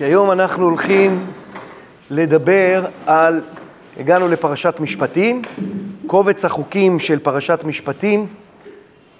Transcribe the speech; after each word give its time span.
כי 0.00 0.04
היום 0.04 0.30
אנחנו 0.30 0.64
הולכים 0.64 1.26
לדבר 2.10 2.84
על, 3.06 3.40
הגענו 3.98 4.28
לפרשת 4.28 4.80
משפטים, 4.80 5.42
קובץ 6.06 6.44
החוקים 6.44 6.98
של 6.98 7.18
פרשת 7.18 7.60
משפטים, 7.64 8.26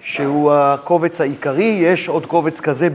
שהוא 0.01 0.51
הקובץ 0.53 1.21
העיקרי, 1.21 1.63
יש 1.63 2.07
עוד 2.07 2.25
קובץ 2.25 2.59
כזה 2.59 2.87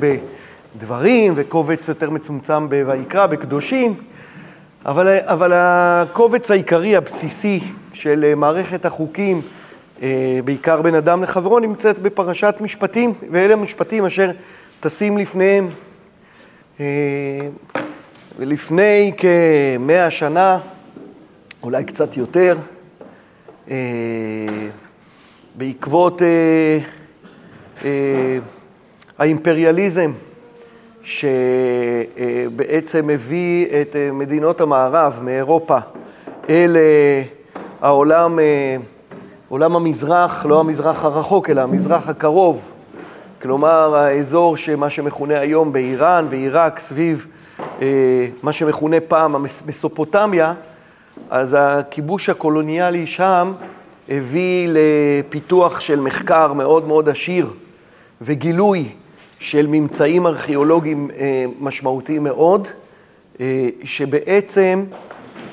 בדברים 0.77 1.33
וקובץ 1.37 1.89
יותר 1.89 2.11
מצומצם 2.11 2.69
בויקרא, 2.69 3.27
בקדושים, 3.27 3.95
אבל, 4.87 5.19
אבל 5.23 5.53
הקובץ 5.55 6.51
העיקרי, 6.51 6.97
הבסיסי 6.97 7.61
של 7.93 8.35
מערכת 8.37 8.85
החוקים, 8.85 9.43
אה, 10.03 10.39
בעיקר 10.45 10.83
בין 10.83 10.95
אדם 10.95 11.23
לחברו, 11.23 11.59
נמצאת 11.59 11.99
בפרשת 11.99 12.55
משפטים, 12.61 13.13
ואלה 13.31 13.55
המשפטים 13.55 14.07
אשר 14.07 14.31
טסים 14.81 15.19
לפניהם. 15.19 15.71
אה, 16.81 17.49
ולפני 18.39 19.13
כמאה 19.17 20.11
שנה, 20.11 20.59
אולי 21.63 21.85
קצת 21.85 22.17
יותר, 22.17 22.57
אה, 23.71 23.77
בעקבות 25.55 26.23
האימפריאליזם 29.19 30.13
שבעצם 31.03 33.11
הביא 33.11 33.67
את 33.81 33.97
מדינות 34.13 34.61
המערב 34.61 35.21
מאירופה 35.23 35.79
אל 36.49 36.77
העולם 37.81 38.39
עולם 39.49 39.77
המזרח, 39.77 40.47
לא 40.47 40.61
המזרח 40.61 41.05
הרחוק, 41.05 41.51
אלא 41.51 41.61
המזרח 41.61 42.09
הקרוב, 42.09 42.73
כלומר 43.43 43.95
האזור 43.97 44.57
שמה 44.57 44.91
שמכונה 44.91 45.41
היום 45.41 45.73
באיראן 45.73 46.27
ועיראק 46.31 46.79
סביב 46.79 47.27
אה, 47.83 48.27
מה 48.43 48.53
שמכונה 48.53 49.01
פעם 49.01 49.35
המסופוטמיה, 49.35 50.55
אז 51.31 51.57
הכיבוש 51.59 52.29
הקולוניאלי 52.29 53.07
שם 53.07 53.53
הביא 54.09 54.69
לפיתוח 54.73 55.81
של 55.81 56.01
מחקר 56.01 56.53
מאוד 56.53 56.87
מאוד 56.87 57.09
עשיר 57.09 57.51
וגילוי 58.21 58.89
של 59.39 59.67
ממצאים 59.67 60.27
ארכיאולוגיים 60.27 61.11
אה, 61.19 61.45
משמעותיים 61.61 62.25
מאוד, 62.25 62.69
אה, 63.41 63.69
שבעצם 63.85 64.85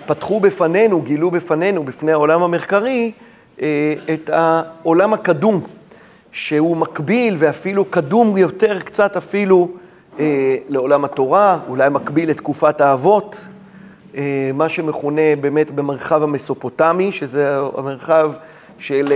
פתחו 0.05 0.39
בפנינו, 0.39 1.01
גילו 1.01 1.31
בפנינו, 1.31 1.83
בפני 1.83 2.11
העולם 2.11 2.43
המחקרי, 2.43 3.11
אה, 3.61 3.93
את 4.13 4.29
העולם 4.33 5.13
הקדום, 5.13 5.61
שהוא 6.33 6.77
מקביל 6.77 7.35
ואפילו 7.39 7.85
קדום 7.85 8.37
יותר 8.37 8.79
קצת 8.79 9.17
אפילו 9.17 9.69
אה, 10.19 10.57
לעולם 10.69 11.05
התורה, 11.05 11.59
אולי 11.67 11.89
מקביל 11.89 12.29
לתקופת 12.29 12.81
האבות, 12.81 13.45
אה, 14.17 14.51
מה 14.53 14.69
שמכונה 14.69 15.35
באמת 15.41 15.71
במרחב 15.71 16.23
המסופוטמי, 16.23 17.11
שזה 17.11 17.59
המרחב 17.77 18.31
של 18.79 19.13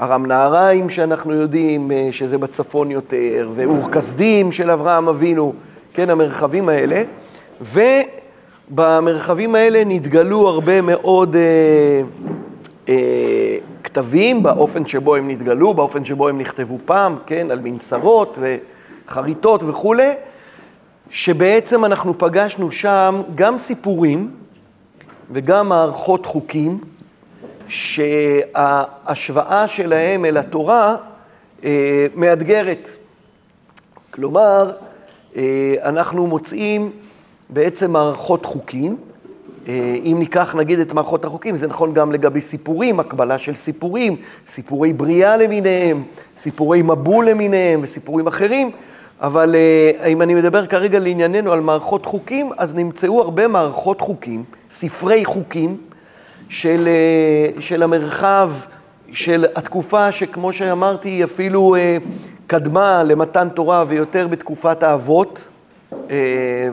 ארם 0.00 0.26
נהריים 0.26 0.90
שאנחנו 0.90 1.34
יודעים, 1.34 1.90
שזה 2.10 2.38
בצפון 2.38 2.90
יותר, 2.90 3.50
ואור 3.54 3.90
כסדים 3.90 4.52
של 4.52 4.70
אברהם 4.70 5.08
אבינו, 5.08 5.52
כן, 5.94 6.10
המרחבים 6.10 6.68
האלה. 6.68 7.02
ובמרחבים 8.70 9.54
האלה 9.54 9.82
נתגלו 9.86 10.48
הרבה 10.48 10.80
מאוד 10.80 11.36
אה, 11.36 11.40
אה, 11.40 12.02
כתבים, 13.84 14.42
באופן 14.42 14.86
שבו 14.86 15.16
הם 15.16 15.30
נתגלו, 15.30 15.74
באופן 15.74 16.04
שבו 16.04 16.28
הם 16.28 16.38
נכתבו 16.38 16.78
פעם, 16.84 17.16
כן, 17.26 17.50
על 17.50 17.58
מנסרות 17.58 18.38
וחריטות 19.06 19.62
וכולי, 19.62 20.12
שבעצם 21.10 21.84
אנחנו 21.84 22.18
פגשנו 22.18 22.72
שם 22.72 23.22
גם 23.34 23.58
סיפורים 23.58 24.30
וגם 25.30 25.68
מערכות 25.68 26.26
חוקים, 26.26 26.78
שההשוואה 27.68 29.68
שלהם 29.68 30.24
אל 30.24 30.36
התורה 30.36 30.96
אה, 31.64 32.06
מאתגרת. 32.14 32.88
כלומר, 34.10 34.72
אה, 35.36 35.74
אנחנו 35.82 36.26
מוצאים 36.26 36.90
בעצם 37.48 37.90
מערכות 37.90 38.46
חוקים, 38.46 38.96
אה, 38.96 39.09
אם 39.68 40.16
ניקח 40.18 40.54
נגיד 40.54 40.78
את 40.78 40.92
מערכות 40.92 41.24
החוקים, 41.24 41.56
זה 41.56 41.66
נכון 41.66 41.94
גם 41.94 42.12
לגבי 42.12 42.40
סיפורים, 42.40 43.00
הקבלה 43.00 43.38
של 43.38 43.54
סיפורים, 43.54 44.16
סיפורי 44.48 44.92
בריאה 44.92 45.36
למיניהם, 45.36 46.02
סיפורי 46.38 46.82
מבול 46.82 47.28
למיניהם 47.28 47.80
וסיפורים 47.82 48.26
אחרים, 48.26 48.70
אבל 49.20 49.54
אה, 49.54 50.06
אם 50.06 50.22
אני 50.22 50.34
מדבר 50.34 50.66
כרגע 50.66 50.98
לענייננו 50.98 51.52
על 51.52 51.60
מערכות 51.60 52.06
חוקים, 52.06 52.50
אז 52.56 52.74
נמצאו 52.74 53.20
הרבה 53.20 53.48
מערכות 53.48 54.00
חוקים, 54.00 54.44
ספרי 54.70 55.24
חוקים 55.24 55.76
של, 56.48 56.88
אה, 56.88 57.60
של 57.60 57.82
המרחב, 57.82 58.52
של 59.12 59.46
התקופה 59.54 60.12
שכמו 60.12 60.52
שאמרתי, 60.52 61.08
היא 61.08 61.24
אפילו 61.24 61.76
קדמה 62.46 63.02
למתן 63.02 63.48
תורה 63.48 63.84
ויותר 63.88 64.28
בתקופת 64.28 64.82
האבות, 64.82 65.48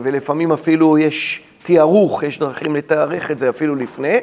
ולפעמים 0.02 0.52
אפילו 0.52 0.98
יש... 0.98 1.47
תיארוך, 1.62 2.22
יש 2.22 2.38
דרכים 2.38 2.76
לתארך 2.76 3.30
את 3.30 3.38
זה 3.38 3.48
אפילו 3.48 3.74
לפני, 3.74 4.16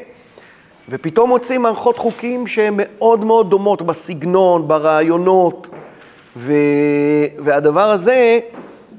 ופתאום 0.90 1.30
מוצאים 1.30 1.62
מערכות 1.62 1.98
חוקים 1.98 2.48
שהן 2.48 2.74
מאוד 2.78 3.24
מאוד 3.24 3.50
דומות 3.50 3.82
בסגנון, 3.82 4.68
ברעיונות, 4.68 5.70
ו... 6.38 6.54
והדבר 7.40 7.92
הזה, 7.92 8.40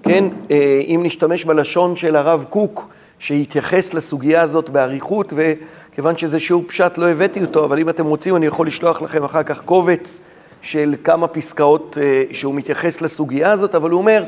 כן, 0.03 0.25
אה, 0.51 0.81
אם 0.87 1.01
נשתמש 1.05 1.45
בלשון 1.45 1.97
של 1.97 2.17
הרב 2.17 2.45
קוק, 2.51 2.89
שהתייחס 3.19 3.95
לסוגיה 3.95 4.43
הזאת 4.43 4.71
באריכות, 4.71 5.33
וכיוון 5.37 6.17
שזה 6.17 6.41
שיעור 6.41 6.65
פשט 6.67 6.99
לא 6.99 7.09
הבאתי 7.09 7.41
אותו, 7.41 7.65
אבל 7.65 7.79
אם 7.79 7.89
אתם 7.89 8.07
רוצים 8.07 8.37
אני 8.37 8.47
יכול 8.47 8.67
לשלוח 8.67 9.03
לכם 9.03 9.25
אחר 9.25 9.43
כך 9.43 9.61
קובץ 9.61 10.21
של 10.63 10.95
כמה 11.05 11.29
פסקאות 11.29 11.99
אה, 12.01 12.23
שהוא 12.33 12.55
מתייחס 12.55 13.01
לסוגיה 13.01 13.53
הזאת, 13.53 13.75
אבל 13.75 13.91
הוא 13.91 13.99
אומר, 13.99 14.25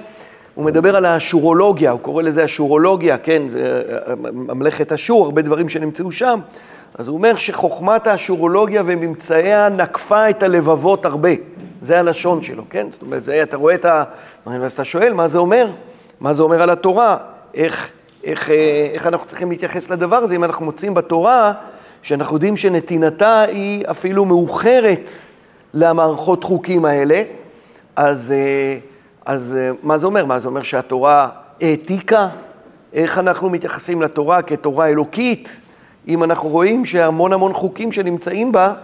הוא 0.58 0.64
מדבר 0.64 0.96
על 0.96 1.04
האשורולוגיה, 1.04 1.91
הוא 1.91 2.00
קורא 2.00 2.22
לזה 2.22 2.44
אשורולוגיה, 2.44 3.19
כן, 3.19 3.48
זה 3.48 3.82
ממלכת 4.32 4.92
אשור, 4.92 5.24
הרבה 5.24 5.42
דברים 5.42 5.69
שנמצאו 5.69 6.12
שם. 6.12 6.41
אז 6.94 7.08
הוא 7.08 7.16
אומר 7.16 7.36
שחוכמת 7.36 8.06
האשורולוגיה 8.06 8.82
וממצאיה 8.86 9.68
נקפה 9.68 10.30
את 10.30 10.42
הלבבות 10.42 11.06
הרבה. 11.06 11.28
זה 11.80 11.98
הלשון 11.98 12.42
שלו, 12.42 12.62
כן? 12.70 12.86
זאת 12.91 13.02
אומרת, 13.02 13.24
זה, 13.24 13.42
אתה 13.42 13.56
רואה 13.56 13.74
את 13.74 13.84
ה... 13.84 14.04
אז 14.47 14.72
אתה 14.72 14.84
שואל, 14.84 15.12
מה 15.12 15.28
זה 15.28 15.38
אומר? 15.38 15.70
מה 16.20 16.32
זה 16.32 16.42
אומר 16.42 16.62
על 16.62 16.70
התורה? 16.70 17.16
איך, 17.54 17.91
איך, 18.24 18.50
אה, 18.50 18.88
איך 18.92 19.06
אנחנו 19.06 19.26
צריכים 19.26 19.50
להתייחס 19.50 19.91
לדבר 19.91 20.16
הזה? 20.16 20.34
אם 20.34 20.44
אנחנו 20.44 20.64
מוצאים 20.64 20.94
בתורה 20.94 21.52
שאנחנו 22.02 22.36
יודעים 22.36 22.56
שנתינתה 22.56 23.41
היא 23.41 23.84
אפילו 23.91 24.24
מאוחרת 24.24 25.10
למערכות 25.74 26.44
חוקים 26.44 26.84
האלה, 26.84 27.22
אז... 27.97 28.34
אז 29.28 29.56
אה, 29.61 29.71
מה 29.83 29.99
זה 29.99 30.06
אומר? 30.06 30.25
מה 30.25 30.39
זה 30.39 30.49
אומר 30.49 30.62
שהתורה 30.62 31.28
העתיקה? 31.61 32.28
איך 32.93 33.19
אנחנו 33.19 33.50
מתייחסים 33.50 34.03
לתורה 34.03 34.43
כתורה 34.43 34.89
אלוקית, 34.89 35.61
אם 36.09 36.25
אנחנו 36.25 36.49
רואים 36.49 36.84
שהמון 36.84 37.33
המון 37.33 37.55
חוקים 37.55 37.93
שנמצאים 37.93 38.53
בה 38.53 38.75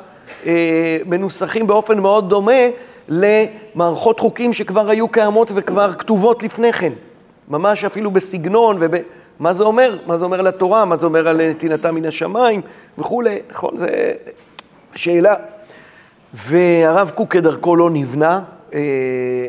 אה, 0.46 0.98
מנוסחים 1.06 1.66
באופן 1.66 2.00
מאוד 2.00 2.30
דומה 2.30 2.52
למערכות 3.08 4.20
חוקים 4.20 4.52
שכבר 4.52 4.90
היו 4.90 5.08
קיימות 5.08 5.50
וכבר 5.54 5.92
כתובות 5.94 6.42
לפני 6.42 6.72
כן. 6.72 6.92
ממש 7.48 7.84
אפילו 7.84 8.10
בסגנון 8.10 8.76
וב... 8.80 8.94
מה 9.38 9.52
זה 9.54 9.64
אומר? 9.64 9.98
מה 10.06 10.16
זה 10.16 10.24
אומר 10.24 10.40
על 10.40 10.46
התורה? 10.46 10.84
מה 10.84 10.96
זה 10.96 11.06
אומר 11.06 11.28
על 11.28 11.50
נתינתה 11.50 11.92
מן 11.92 12.04
השמיים 12.04 12.60
וכולי? 12.98 13.38
נכון, 13.50 13.78
זו 13.78 13.86
שאלה. 14.94 15.34
והרב 16.34 17.10
קוק 17.14 17.32
כדרכו 17.32 17.76
לא 17.76 17.90
נבנה, 17.90 18.40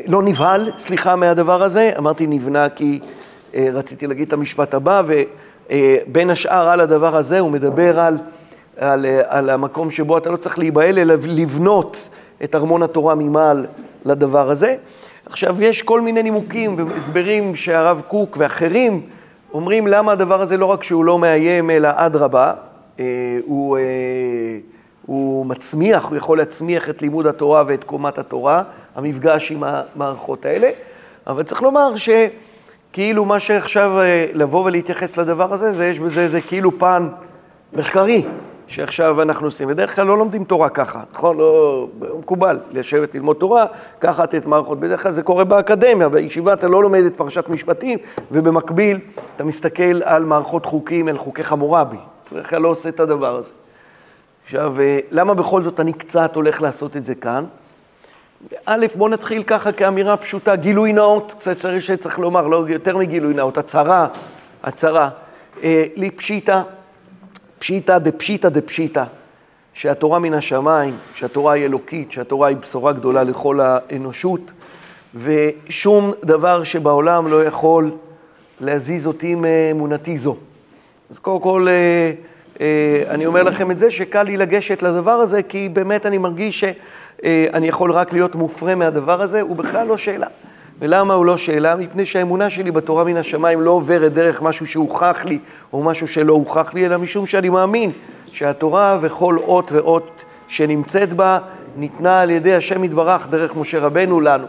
לא 0.06 0.22
נבהל, 0.22 0.70
סליחה, 0.78 1.16
מהדבר 1.16 1.62
הזה. 1.62 1.92
אמרתי 1.98 2.26
נבנה 2.26 2.68
כי 2.68 3.00
אה, 3.54 3.68
רציתי 3.72 4.06
להגיד 4.06 4.26
את 4.26 4.32
המשפט 4.32 4.74
הבא, 4.74 5.02
ובין 5.06 6.30
השאר 6.30 6.68
על 6.68 6.80
הדבר 6.80 7.16
הזה 7.16 7.38
הוא 7.38 7.50
מדבר 7.50 8.00
על, 8.00 8.18
על, 8.78 9.06
על 9.26 9.50
המקום 9.50 9.90
שבו 9.90 10.18
אתה 10.18 10.30
לא 10.30 10.36
צריך 10.36 10.58
להיבהל, 10.58 10.98
אלא 10.98 11.14
לבנות 11.26 12.08
את 12.44 12.54
ארמון 12.54 12.82
התורה 12.82 13.14
ממעל 13.14 13.66
לדבר 14.04 14.50
הזה. 14.50 14.74
עכשיו, 15.26 15.62
יש 15.62 15.82
כל 15.82 16.00
מיני 16.00 16.22
נימוקים 16.22 16.76
והסברים 16.78 17.56
שהרב 17.56 18.02
קוק 18.08 18.36
ואחרים 18.40 19.00
אומרים 19.52 19.86
למה 19.86 20.12
הדבר 20.12 20.40
הזה 20.40 20.56
לא 20.56 20.66
רק 20.66 20.82
שהוא 20.82 21.04
לא 21.04 21.18
מאיים, 21.18 21.70
אלא 21.70 21.88
אדרבה, 21.94 22.52
אה, 23.00 23.04
הוא... 23.46 23.78
הוא 25.06 25.46
מצמיח, 25.46 26.04
הוא 26.04 26.16
יכול 26.16 26.38
להצמיח 26.38 26.90
את 26.90 27.02
לימוד 27.02 27.26
התורה 27.26 27.64
ואת 27.66 27.84
קומת 27.84 28.18
התורה, 28.18 28.62
המפגש 28.94 29.50
עם 29.50 29.64
המערכות 29.66 30.44
האלה. 30.44 30.70
אבל 31.26 31.42
צריך 31.42 31.62
לומר 31.62 31.92
שכאילו 31.96 33.24
מה 33.24 33.40
שעכשיו 33.40 34.00
אה, 34.00 34.26
לבוא 34.32 34.64
ולהתייחס 34.64 35.16
לדבר 35.16 35.52
הזה, 35.52 35.72
זה 35.72 35.86
יש 35.86 36.00
בזה 36.00 36.20
איזה 36.20 36.40
כאילו 36.40 36.78
פן 36.78 37.08
מחקרי, 37.72 38.24
שעכשיו 38.66 39.22
אנחנו 39.22 39.46
עושים. 39.46 39.68
בדרך 39.68 39.96
כלל 39.96 40.06
לא 40.06 40.18
לומדים 40.18 40.44
תורה 40.44 40.68
ככה, 40.68 41.02
נכון? 41.12 41.36
לא 41.36 41.86
מקובל 42.18 42.58
לשבת 42.72 43.14
ללמוד 43.14 43.36
תורה, 43.36 43.64
ככה 44.00 44.24
את 44.24 44.46
מערכות. 44.46 44.80
בדרך 44.80 45.02
כלל 45.02 45.12
זה 45.12 45.22
קורה 45.22 45.44
באקדמיה, 45.44 46.08
בישיבה 46.08 46.52
אתה 46.52 46.68
לא 46.68 46.82
לומד 46.82 47.04
את 47.04 47.16
פרשת 47.16 47.48
משפטים, 47.48 47.98
ובמקביל 48.32 48.98
אתה 49.36 49.44
מסתכל 49.44 50.02
על 50.02 50.24
מערכות 50.24 50.66
חוקים, 50.66 51.08
אל 51.08 51.18
חוקי 51.18 51.44
חמורבי. 51.44 51.96
בדרך 52.32 52.50
כלל 52.50 52.62
לא 52.62 52.68
עושה 52.68 52.88
את 52.88 53.00
הדבר 53.00 53.36
הזה. 53.36 53.52
עכשיו, 54.46 54.80
אה, 54.80 54.98
למה 55.10 55.34
בכל 55.34 55.62
זאת 55.62 55.80
אני 55.80 55.92
קצת 55.92 56.36
הולך 56.36 56.62
לעשות 56.62 56.96
את 56.96 57.04
זה 57.04 57.14
כאן? 57.14 57.44
א', 58.66 58.86
בואו 58.94 59.08
נתחיל 59.08 59.42
ככה 59.42 59.72
כאמירה 59.72 60.16
פשוטה, 60.16 60.56
גילוי 60.56 60.92
נאות, 60.92 61.34
קצת 61.38 61.56
צריך 61.56 61.84
שצריך 61.84 62.18
לומר, 62.18 62.46
לא 62.46 62.64
יותר 62.68 62.96
מגילוי 62.96 63.34
נאות, 63.34 63.58
הצהרה, 63.58 64.06
הצהרה. 64.62 65.08
אה, 65.62 65.84
לי 65.96 66.10
פשיטא, 66.10 66.62
פשיטא 67.58 67.98
דפשיטא 67.98 68.48
דפשיטא, 68.48 69.04
שהתורה 69.74 70.18
מן 70.18 70.34
השמיים, 70.34 70.96
שהתורה 71.14 71.52
היא 71.52 71.64
אלוקית, 71.64 72.12
שהתורה 72.12 72.48
היא 72.48 72.56
בשורה 72.56 72.92
גדולה 72.92 73.22
לכל 73.22 73.60
האנושות, 73.60 74.52
ושום 75.14 76.12
דבר 76.24 76.62
שבעולם 76.62 77.28
לא 77.28 77.44
יכול 77.44 77.90
להזיז 78.60 79.06
אותי 79.06 79.34
מאמונתי 79.34 80.16
זו. 80.16 80.36
אז 81.10 81.18
קודם 81.18 81.40
כל, 81.40 81.66
אה, 81.68 81.74
אה, 81.74 82.12
אני 83.10 83.26
אומר 83.26 83.42
לכם 83.42 83.70
את 83.70 83.78
זה, 83.78 83.90
שקל 83.90 84.22
לי 84.22 84.36
לגשת 84.36 84.82
לדבר 84.82 85.10
הזה, 85.10 85.42
כי 85.42 85.68
באמת 85.68 86.06
אני 86.06 86.18
מרגיש 86.18 86.64
שאני 86.64 87.68
יכול 87.68 87.92
רק 87.92 88.12
להיות 88.12 88.34
מופרה 88.34 88.74
מהדבר 88.74 89.22
הזה, 89.22 89.40
הוא 89.40 89.56
בכלל 89.56 89.86
לא 89.86 89.96
שאלה. 89.96 90.26
ולמה 90.78 91.14
הוא 91.14 91.26
לא 91.26 91.36
שאלה? 91.36 91.76
מפני 91.76 92.06
שהאמונה 92.06 92.50
שלי 92.50 92.70
בתורה 92.70 93.04
מן 93.04 93.16
השמיים 93.16 93.60
לא 93.60 93.70
עוברת 93.70 94.12
דרך 94.12 94.42
משהו 94.42 94.66
שהוכח 94.66 95.24
לי, 95.24 95.38
או 95.72 95.84
משהו 95.84 96.08
שלא 96.08 96.32
הוכח 96.32 96.74
לי, 96.74 96.86
אלא 96.86 96.96
משום 96.96 97.26
שאני 97.26 97.48
מאמין 97.48 97.90
שהתורה 98.32 98.98
וכל 99.00 99.36
אות 99.38 99.72
ואות 99.72 100.24
שנמצאת 100.48 101.12
בה, 101.12 101.38
ניתנה 101.76 102.20
על 102.20 102.30
ידי 102.30 102.54
השם 102.54 102.84
יתברך 102.84 103.28
דרך 103.28 103.56
משה 103.56 103.78
רבנו 103.78 104.20
לנו. 104.20 104.46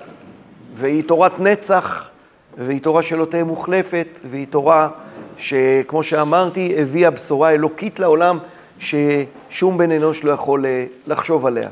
והיא 0.73 1.03
תורת 1.03 1.39
נצח, 1.39 2.09
והיא 2.57 2.81
תורה 2.81 3.01
שלא 3.01 3.25
תהיה 3.25 3.43
מוחלפת, 3.43 4.07
והיא 4.31 4.47
תורה 4.49 4.89
שכמו 5.37 6.03
שאמרתי, 6.03 6.75
הביאה 6.77 7.09
בשורה 7.09 7.51
אלוקית 7.51 7.99
לעולם 7.99 8.37
ששום 8.79 9.77
בן 9.77 9.91
אנוש 9.91 10.23
לא 10.23 10.31
יכול 10.31 10.65
אה, 10.65 10.85
לחשוב 11.07 11.45
עליה. 11.45 11.69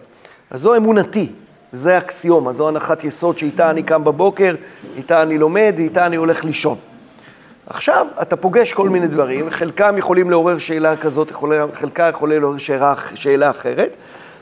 אז 0.51 0.61
זו 0.61 0.75
אמונתי, 0.75 1.29
זה 1.73 1.97
אקסיומה, 1.97 2.53
זו 2.53 2.67
הנחת 2.67 3.03
יסוד 3.03 3.37
שאיתה 3.37 3.69
אני 3.69 3.83
קם 3.83 4.03
בבוקר, 4.03 4.55
איתה 4.97 5.21
אני 5.21 5.37
לומד, 5.37 5.75
איתה 5.77 6.05
אני 6.05 6.15
הולך 6.15 6.45
לישון. 6.45 6.77
עכשיו, 7.67 8.07
אתה 8.21 8.35
פוגש 8.35 8.73
כל 8.73 8.89
מיני 8.89 9.07
דברים, 9.07 9.49
חלקם 9.49 9.97
יכולים 9.97 10.29
לעורר 10.29 10.57
שאלה 10.57 10.97
כזאת, 10.97 11.31
חלקם 11.73 12.09
יכולים 12.09 12.41
לעורר 12.41 12.57
שאלה, 12.57 12.93
שאלה 13.15 13.49
אחרת. 13.49 13.95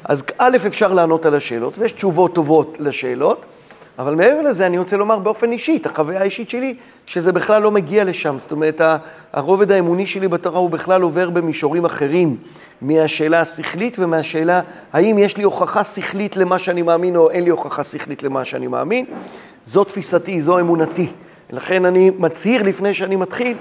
אז 0.05 0.23
א', 0.37 0.57
אפשר 0.67 0.93
לענות 0.93 1.25
על 1.25 1.35
השאלות, 1.35 1.77
ויש 1.77 1.91
תשובות 1.91 2.35
טובות 2.35 2.77
לשאלות. 2.79 3.45
אבל 3.99 4.15
מעבר 4.15 4.41
לזה, 4.41 4.65
אני 4.65 4.77
רוצה 4.77 4.97
לומר 4.97 5.19
באופן 5.19 5.51
אישי, 5.51 5.77
את 5.81 5.85
החוויה 5.85 6.19
האישית 6.19 6.49
שלי, 6.49 6.75
שזה 7.05 7.31
בכלל 7.31 7.61
לא 7.61 7.71
מגיע 7.71 8.03
לשם. 8.03 8.35
זאת 8.39 8.51
אומרת, 8.51 8.81
הרובד 9.33 9.71
האמוני 9.71 10.05
שלי 10.05 10.27
בתורה 10.27 10.59
הוא 10.59 10.69
בכלל 10.69 11.01
עובר 11.01 11.29
במישורים 11.29 11.85
אחרים 11.85 12.37
מהשאלה 12.81 13.41
השכלית 13.41 13.99
ומהשאלה 13.99 14.61
האם 14.93 15.17
יש 15.17 15.37
לי 15.37 15.43
הוכחה 15.43 15.83
שכלית 15.83 16.37
למה 16.37 16.59
שאני 16.59 16.81
מאמין 16.81 17.15
או 17.15 17.29
אין 17.29 17.43
לי 17.43 17.49
הוכחה 17.49 17.83
שכלית 17.83 18.23
למה 18.23 18.45
שאני 18.45 18.67
מאמין. 18.67 19.05
זו 19.65 19.83
תפיסתי, 19.83 20.41
זו 20.41 20.59
אמונתי. 20.59 21.07
לכן 21.49 21.85
אני 21.85 22.11
מצהיר 22.19 22.63
לפני 22.63 22.93
שאני 22.93 23.15
מתחיל, 23.15 23.57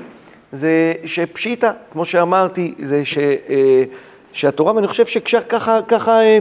זה 0.52 0.92
שפשיטא, 1.04 1.70
כמו 1.92 2.04
שאמרתי, 2.04 2.74
זה 2.78 3.04
ש... 3.04 3.18
אה, 3.18 3.84
שהתורה, 4.32 4.74
ואני 4.74 4.86
חושב 4.86 5.06
שככה 5.06 5.78
ככה, 5.88 6.20
אה, 6.20 6.38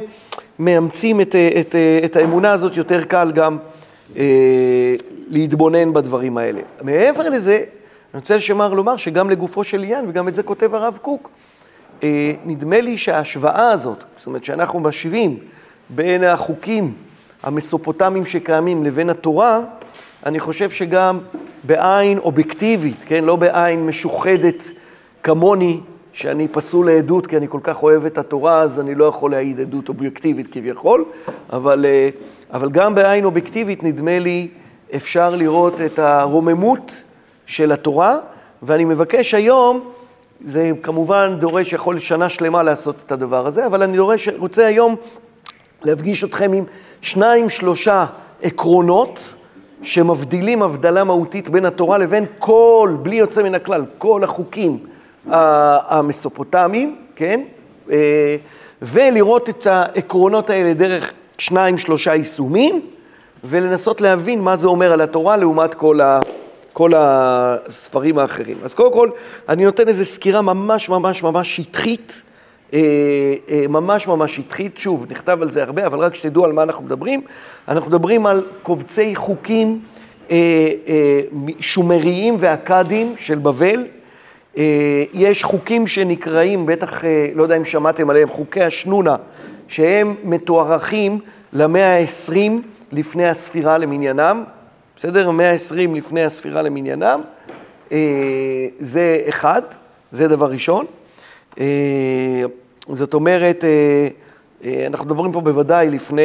מאמצים 0.60 1.22
את, 1.22 1.36
את, 1.60 1.76
את 2.06 2.16
האמונה 2.16 2.52
הזאת, 2.52 2.78
יותר 2.78 3.04
קל 3.04 3.32
גם 3.32 3.58
אה, 3.58 3.81
להתבונן 5.28 5.94
בדברים 5.94 6.38
האלה. 6.38 6.62
מעבר 6.82 7.30
לזה, 7.30 7.58
אני 8.14 8.20
רוצה 8.20 8.36
לשמר 8.36 8.74
לומר 8.74 8.98
שגם 8.98 9.30
לגופו 9.30 9.64
של 9.64 9.84
עניין, 9.84 10.06
וגם 10.08 10.28
את 10.28 10.36
זה 10.36 10.44
כותב 10.44 10.76
הרב 10.76 11.00
קוק, 11.02 11.30
אה, 12.04 12.34
נדמה 12.46 12.82
לי 12.82 12.98
שההשוואה 12.98 13.72
הזאת, 13.72 14.04
זאת 14.18 14.28
אומרת 14.28 14.46
שאנחנו 14.46 14.80
משווים 14.80 15.38
בין 15.90 16.24
החוקים 16.24 16.94
המסופוטמיים 17.44 18.26
שקיימים 18.26 18.84
לבין 18.84 19.10
התורה, 19.10 19.62
אני 20.26 20.40
חושב 20.40 20.70
שגם 20.70 21.20
בעין 21.64 22.18
אובייקטיבית, 22.18 23.04
כן, 23.06 23.24
לא 23.24 23.36
בעין 23.36 23.86
משוחדת 23.86 24.64
כמוני, 25.24 25.80
שאני 26.14 26.48
פסול 26.48 26.92
לעדות 26.92 27.28
כי 27.28 27.38
אני 27.38 27.48
כל 27.50 27.60
כך 27.64 27.84
אוהב 27.84 28.06
את 28.06 28.18
התורה, 28.18 28.62
אז 28.62 28.80
אני 28.80 28.96
לא 28.96 29.06
יכול 29.06 29.32
להעיד 29.32 29.60
עדות 29.60 29.90
אובייקטיבית 29.90 30.48
כביכול, 30.52 31.06
אבל 31.54 31.86
אה, 31.86 32.10
אבל 32.54 32.70
גם 32.70 32.96
בעין 32.96 33.26
אובייקטיבית, 33.26 33.84
נדמה 33.84 34.20
לי, 34.20 34.48
אפשר 34.96 35.36
לראות 35.36 35.82
את 35.82 36.00
הרוממות 36.00 36.92
של 37.46 37.72
התורה, 37.72 38.18
ואני 38.64 38.86
מבקש 38.86 39.34
היום, 39.34 39.90
זה 40.46 40.72
כמובן 40.84 41.36
דורש, 41.40 41.74
יכול 41.74 42.00
שנה 42.00 42.30
שלמה 42.30 42.64
לעשות 42.64 42.96
את 43.06 43.12
הדבר 43.12 43.48
הזה, 43.48 43.66
אבל 43.66 43.84
אני 43.84 43.98
דורש, 43.98 44.30
רוצה 44.38 44.66
היום 44.66 44.96
להפגיש 45.84 46.24
אתכם 46.24 46.54
עם 46.54 46.64
שניים, 47.02 47.50
שלושה 47.50 48.06
עקרונות 48.42 49.34
שמבדילים 49.84 50.64
הבדלה 50.64 51.04
מהותית 51.04 51.50
בין 51.50 51.66
התורה 51.66 51.98
לבין 51.98 52.26
כל, 52.40 52.96
בלי 53.02 53.16
יוצא 53.16 53.44
מן 53.44 53.56
הכלל, 53.56 53.86
כל 53.98 54.24
החוקים 54.24 54.78
המסופוטמיים, 55.26 56.96
כן? 57.16 57.42
אה, 57.92 58.36
ולראות 58.82 59.50
את 59.50 59.68
העקרונות 59.68 60.50
האלה 60.50 60.74
דרך 60.74 61.14
שניים, 61.42 61.78
שלושה 61.78 62.16
יישומים, 62.16 62.82
ולנסות 63.44 64.02
להבין 64.02 64.42
מה 64.42 64.56
זה 64.56 64.68
אומר 64.68 64.92
על 64.92 65.02
התורה 65.02 65.38
לעומת 65.38 65.74
כל, 65.74 66.02
ה, 66.02 66.20
כל 66.74 66.92
הספרים 66.96 68.18
האחרים. 68.18 68.58
אז 68.64 68.74
קודם 68.74 68.94
כל, 68.94 69.10
אני 69.50 69.66
נותן 69.66 69.88
איזו 69.88 70.06
סקירה 70.06 70.42
ממש 70.42 70.90
ממש 70.90 71.24
ממש 71.24 71.56
שטחית, 71.56 72.22
אה, 72.74 72.80
אה, 73.50 73.66
ממש 73.70 74.08
ממש 74.08 74.36
שטחית, 74.36 74.78
שוב, 74.78 75.06
נכתב 75.10 75.42
על 75.42 75.50
זה 75.50 75.64
הרבה, 75.64 75.86
אבל 75.86 76.00
רק 76.00 76.16
שתדעו 76.16 76.46
על 76.46 76.52
מה 76.52 76.64
אנחנו 76.64 76.84
מדברים. 76.84 77.22
אנחנו 77.68 77.90
מדברים 77.90 78.26
על 78.26 78.46
קובצי 78.64 79.16
חוקים 79.16 79.80
אה, 80.32 80.38
שומריים 81.60 82.36
ואכדיים 82.40 83.16
של 83.18 83.40
בבל. 83.40 83.88
יש 85.14 85.44
חוקים 85.44 85.88
שנקראים, 85.88 86.66
בטח, 86.66 87.04
לא 87.36 87.44
יודע 87.44 87.58
אם 87.58 87.66
שמעתם 87.66 88.10
עליהם, 88.10 88.30
חוקי 88.30 88.62
השנונה. 88.62 89.16
שהם 89.72 90.16
מתוארכים 90.24 91.20
למאה 91.54 92.00
ה-20 92.00 92.52
לפני 92.92 93.28
הספירה 93.28 93.78
למניינם, 93.78 94.44
בסדר? 94.98 95.30
המאה 95.30 95.52
ה-20 95.52 95.96
לפני 95.96 96.24
הספירה 96.24 96.62
למניינם, 96.62 97.22
אה, 97.92 97.98
זה 98.80 99.22
אחד, 99.30 99.62
זה 100.12 100.28
דבר 100.28 100.52
ראשון. 100.52 100.86
אה, 101.60 101.66
זאת 102.90 103.14
אומרת, 103.14 103.64
אה, 104.64 104.88
אנחנו 104.88 105.06
מדברים 105.06 105.32
פה 105.32 105.42
בוודאי 105.42 105.90
לפני 105.90 106.22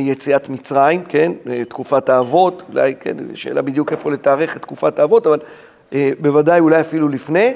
יציאת 0.00 0.48
מצרים, 0.48 1.04
כן? 1.08 1.32
תקופת 1.68 2.08
האבות, 2.08 2.62
אולי, 2.68 2.94
כן, 3.00 3.16
שאלה 3.34 3.62
בדיוק 3.62 3.92
איפה 3.92 4.10
לתארך 4.10 4.56
את 4.56 4.62
תקופת 4.62 4.98
האבות, 4.98 5.26
אבל 5.26 5.38
בוודאי 6.20 6.60
אולי 6.60 6.80
אפילו 6.80 7.08
לפני. 7.08 7.52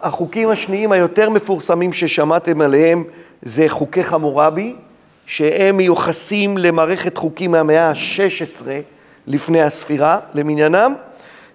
החוקים 0.00 0.48
השניים 0.48 0.92
היותר 0.92 1.30
מפורסמים 1.30 1.92
ששמעתם 1.92 2.60
עליהם 2.60 3.04
זה 3.42 3.64
חוקי 3.68 4.02
חמורבי, 4.02 4.74
שהם 5.26 5.76
מיוחסים 5.76 6.58
למערכת 6.58 7.16
חוקים 7.16 7.50
מהמאה 7.50 7.88
ה-16 7.88 8.66
לפני 9.26 9.62
הספירה, 9.62 10.18
למניינם. 10.34 10.94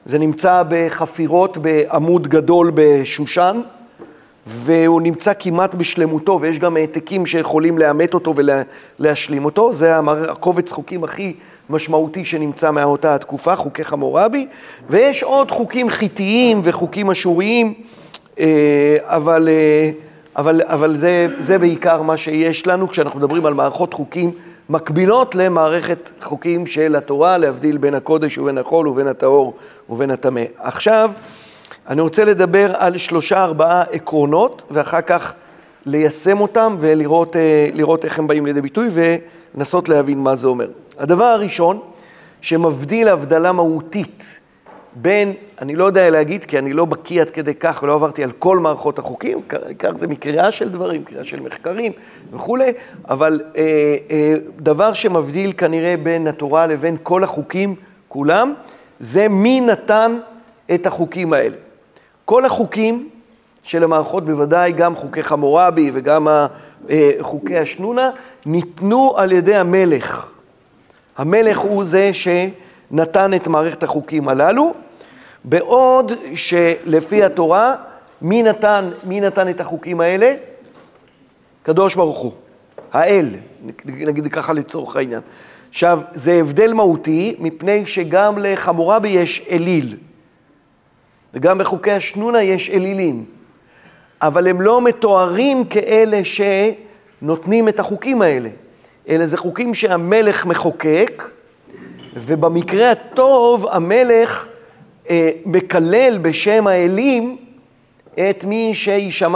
זה 0.05 0.19
נמצא 0.19 0.63
בחפירות 0.69 1.57
בעמוד 1.57 2.27
גדול 2.27 2.71
בשושן, 2.75 3.61
והוא 4.47 5.01
נמצא 5.01 5.31
כמעט 5.39 5.75
בשלמותו, 5.75 6.39
ויש 6.41 6.59
גם 6.59 6.77
העתקים 6.77 7.25
שיכולים 7.25 7.77
לאמת 7.77 8.13
אותו 8.13 8.33
ולהשלים 8.99 9.45
אותו. 9.45 9.73
זה 9.73 9.97
הקובץ 9.97 10.71
חוקים 10.71 11.03
הכי 11.03 11.33
משמעותי 11.69 12.25
שנמצא 12.25 12.71
מאותה 12.71 13.15
התקופה, 13.15 13.55
חוקי 13.55 13.83
חמורבי. 13.83 14.47
ויש 14.89 15.23
עוד 15.23 15.51
חוקים 15.51 15.89
חיתיים 15.89 16.61
וחוקים 16.63 17.11
אשוריים, 17.11 17.73
אה, 18.39 18.97
אבל... 19.01 19.49
אבל, 20.35 20.61
אבל 20.65 20.95
זה, 20.95 21.27
זה 21.39 21.57
בעיקר 21.57 22.01
מה 22.01 22.17
שיש 22.17 22.67
לנו 22.67 22.89
כשאנחנו 22.89 23.19
מדברים 23.19 23.45
על 23.45 23.53
מערכות 23.53 23.93
חוקים 23.93 24.31
מקבילות 24.69 25.35
למערכת 25.35 26.11
חוקים 26.21 26.65
של 26.65 26.95
התורה, 26.95 27.37
להבדיל 27.37 27.77
בין 27.77 27.95
הקודש 27.95 28.37
ובין 28.37 28.57
החול 28.57 28.87
ובין 28.87 29.07
הטהור 29.07 29.53
ובין 29.89 30.11
הטמא. 30.11 30.43
עכשיו, 30.57 31.11
אני 31.87 32.01
רוצה 32.01 32.25
לדבר 32.25 32.71
על 32.75 32.97
שלושה 32.97 33.43
ארבעה 33.43 33.81
עקרונות, 33.81 34.63
ואחר 34.71 35.01
כך 35.01 35.33
ליישם 35.85 36.39
אותם 36.39 36.75
ולראות 36.79 37.35
אה, 37.35 37.67
איך 38.03 38.19
הם 38.19 38.27
באים 38.27 38.45
לידי 38.45 38.61
ביטוי 38.61 38.89
ולנסות 38.91 39.89
להבין 39.89 40.19
מה 40.19 40.35
זה 40.35 40.47
אומר. 40.47 40.67
הדבר 40.99 41.23
הראשון, 41.23 41.79
שמבדיל 42.41 43.07
הבדלה 43.07 43.51
מהותית 43.51 44.23
בין, 44.95 45.33
אני 45.61 45.75
לא 45.75 45.85
יודע 45.85 46.09
להגיד, 46.09 46.45
כי 46.45 46.59
אני 46.59 46.73
לא 46.73 46.85
בקיא 46.85 47.21
עד 47.21 47.29
כדי 47.29 47.53
כך, 47.53 47.79
ולא 47.83 47.93
עברתי 47.93 48.23
על 48.23 48.31
כל 48.31 48.59
מערכות 48.59 48.99
החוקים, 48.99 49.41
כך 49.79 49.89
זה 49.95 50.07
מקריאה 50.07 50.51
של 50.51 50.69
דברים, 50.69 51.03
קריאה 51.03 51.23
של 51.23 51.39
מחקרים 51.39 51.91
וכולי, 52.33 52.71
אבל 53.09 53.41
אה, 53.57 53.61
אה, 54.11 54.35
דבר 54.57 54.93
שמבדיל 54.93 55.53
כנראה 55.57 55.95
בין 56.03 56.27
התורה 56.27 56.67
לבין 56.67 56.97
כל 57.03 57.23
החוקים 57.23 57.75
כולם, 58.07 58.53
זה 58.99 59.27
מי 59.27 59.61
נתן 59.61 60.19
את 60.73 60.85
החוקים 60.85 61.33
האלה. 61.33 61.55
כל 62.25 62.45
החוקים 62.45 63.09
של 63.63 63.83
המערכות, 63.83 64.25
בוודאי 64.25 64.71
גם 64.71 64.95
חוקי 64.95 65.23
חמורבי 65.23 65.91
וגם 65.93 66.27
אה, 66.89 67.11
חוקי 67.19 67.57
השנונה, 67.57 68.09
ניתנו 68.45 69.13
על 69.17 69.31
ידי 69.31 69.55
המלך. 69.55 70.31
המלך 71.17 71.59
הוא 71.59 71.83
זה 71.83 72.11
שנתן 72.13 73.33
את 73.33 73.47
מערכת 73.47 73.83
החוקים 73.83 74.29
הללו, 74.29 74.73
בעוד 75.43 76.11
שלפי 76.35 77.23
התורה, 77.23 77.75
מי 78.21 78.43
נתן, 78.43 78.89
מי 79.03 79.21
נתן 79.21 79.49
את 79.49 79.59
החוקים 79.59 80.01
האלה? 80.01 80.35
קדוש 81.63 81.95
ברוך 81.95 82.17
הוא, 82.17 82.31
האל, 82.93 83.29
נגיד 83.85 84.27
ככה 84.27 84.53
לצורך 84.53 84.95
העניין. 84.95 85.21
עכשיו, 85.69 86.01
זה 86.13 86.33
הבדל 86.33 86.73
מהותי, 86.73 87.35
מפני 87.39 87.85
שגם 87.85 88.37
לחמורבי 88.37 89.09
יש 89.09 89.47
אליל, 89.51 89.97
וגם 91.33 91.57
בחוקי 91.57 91.91
השנונה 91.91 92.43
יש 92.43 92.69
אלילים, 92.69 93.25
אבל 94.21 94.47
הם 94.47 94.61
לא 94.61 94.81
מתוארים 94.81 95.65
כאלה 95.65 96.21
שנותנים 96.23 97.69
את 97.69 97.79
החוקים 97.79 98.21
האלה, 98.21 98.49
אלא 99.09 99.25
זה 99.25 99.37
חוקים 99.37 99.73
שהמלך 99.73 100.45
מחוקק, 100.45 101.23
ובמקרה 102.15 102.91
הטוב 102.91 103.67
המלך 103.67 104.47
מקלל 105.45 106.17
בשם 106.21 106.67
האלים 106.67 107.37
את 108.13 108.45
מי, 108.45 108.73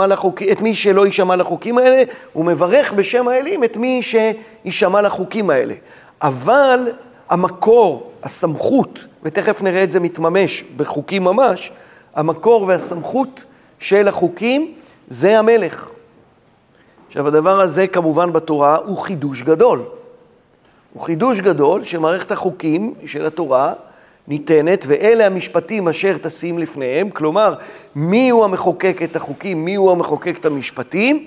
לחוק, 0.08 0.42
את 0.42 0.62
מי 0.62 0.74
שלא 0.74 1.06
יישמע 1.06 1.36
לחוקים 1.36 1.78
האלה, 1.78 2.02
הוא 2.32 2.44
מברך 2.44 2.92
בשם 2.92 3.28
האלים 3.28 3.64
את 3.64 3.76
מי 3.76 4.00
שיישמע 4.02 5.02
לחוקים 5.02 5.50
האלה. 5.50 5.74
אבל 6.22 6.92
המקור, 7.28 8.10
הסמכות, 8.22 8.98
ותכף 9.22 9.62
נראה 9.62 9.82
את 9.82 9.90
זה 9.90 10.00
מתממש 10.00 10.64
בחוקים 10.76 11.24
ממש, 11.24 11.70
המקור 12.14 12.62
והסמכות 12.62 13.44
של 13.78 14.08
החוקים 14.08 14.74
זה 15.08 15.38
המלך. 15.38 15.88
עכשיו, 17.06 17.28
הדבר 17.28 17.60
הזה 17.60 17.86
כמובן 17.86 18.32
בתורה 18.32 18.76
הוא 18.76 18.98
חידוש 18.98 19.42
גדול. 19.42 19.82
הוא 20.92 21.02
חידוש 21.02 21.40
גדול 21.40 21.84
שמערכת 21.84 22.30
החוקים 22.30 22.94
של 23.06 23.26
התורה 23.26 23.72
ניתנת, 24.28 24.84
ואלה 24.88 25.26
המשפטים 25.26 25.88
אשר 25.88 26.16
תשים 26.18 26.58
לפניהם, 26.58 27.10
כלומר, 27.10 27.54
מי 27.94 28.30
הוא 28.30 28.44
המחוקק 28.44 28.98
את 29.04 29.16
החוקים, 29.16 29.64
מי 29.64 29.74
הוא 29.74 29.90
המחוקק 29.90 30.38
את 30.40 30.46
המשפטים? 30.46 31.26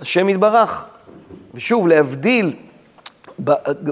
השם 0.00 0.28
יתברך. 0.28 0.84
ושוב, 1.54 1.88
להבדיל, 1.88 2.52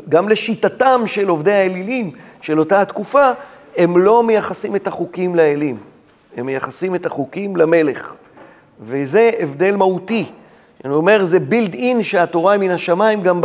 גם 0.08 0.28
לשיטתם 0.28 1.02
של 1.06 1.28
עובדי 1.28 1.52
האלילים 1.52 2.10
של 2.40 2.58
אותה 2.58 2.80
התקופה, 2.80 3.30
הם 3.76 3.98
לא 3.98 4.22
מייחסים 4.22 4.76
את 4.76 4.86
החוקים 4.86 5.34
לאלים, 5.34 5.76
הם 6.36 6.46
מייחסים 6.46 6.94
את 6.94 7.06
החוקים 7.06 7.56
למלך. 7.56 8.14
וזה 8.80 9.30
הבדל 9.38 9.76
מהותי. 9.76 10.26
אני 10.84 10.92
אומר, 10.92 11.24
זה 11.24 11.40
בילד 11.40 11.74
אין 11.74 12.02
שהתורה 12.02 12.52
היא 12.52 12.60
מן 12.60 12.70
השמיים 12.70 13.22
גם 13.22 13.40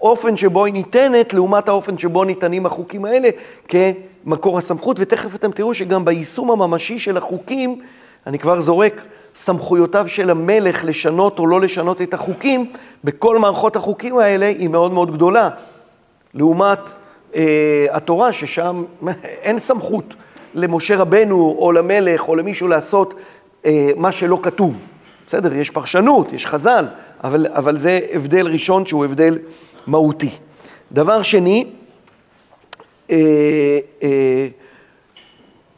באופן 0.00 0.36
שבו 0.36 0.64
היא 0.64 0.74
ניתנת, 0.74 1.34
לעומת 1.34 1.68
האופן 1.68 1.98
שבו 1.98 2.24
ניתנים 2.24 2.66
החוקים 2.66 3.04
האלה 3.04 3.28
כמקור 3.68 4.58
הסמכות, 4.58 4.96
ותכף 5.00 5.34
אתם 5.34 5.52
תראו 5.52 5.74
שגם 5.74 6.04
ביישום 6.04 6.50
הממשי 6.50 6.98
של 6.98 7.16
החוקים, 7.16 7.80
אני 8.26 8.38
כבר 8.38 8.60
זורק 8.60 9.02
סמכויותיו 9.34 10.08
של 10.08 10.30
המלך 10.30 10.84
לשנות 10.84 11.38
או 11.38 11.46
לא 11.46 11.60
לשנות 11.60 12.02
את 12.02 12.14
החוקים, 12.14 12.72
בכל 13.04 13.38
מערכות 13.38 13.76
החוקים 13.76 14.18
האלה 14.18 14.46
היא 14.46 14.68
מאוד 14.68 14.92
מאוד 14.92 15.12
גדולה. 15.12 15.50
לעומת 16.34 16.78
אה, 17.34 17.86
התורה, 17.90 18.32
ששם 18.32 18.84
אין 19.22 19.58
סמכות 19.58 20.14
למשה 20.54 20.96
רבנו 20.96 21.56
או 21.58 21.72
למלך 21.72 22.28
או 22.28 22.36
למישהו 22.36 22.68
לעשות 22.68 23.14
אה, 23.66 23.90
מה 23.96 24.12
שלא 24.12 24.38
כתוב. 24.42 24.88
בסדר, 25.26 25.54
יש 25.54 25.70
פרשנות, 25.70 26.32
יש 26.32 26.46
חז"ל, 26.46 26.86
אבל, 27.24 27.46
אבל 27.50 27.78
זה 27.78 28.00
הבדל 28.12 28.46
ראשון 28.46 28.86
שהוא 28.86 29.04
הבדל 29.04 29.38
מהותי. 29.88 30.30
דבר 30.92 31.22
שני, 31.22 31.64
אה, 33.10 33.16
אה, 34.02 34.46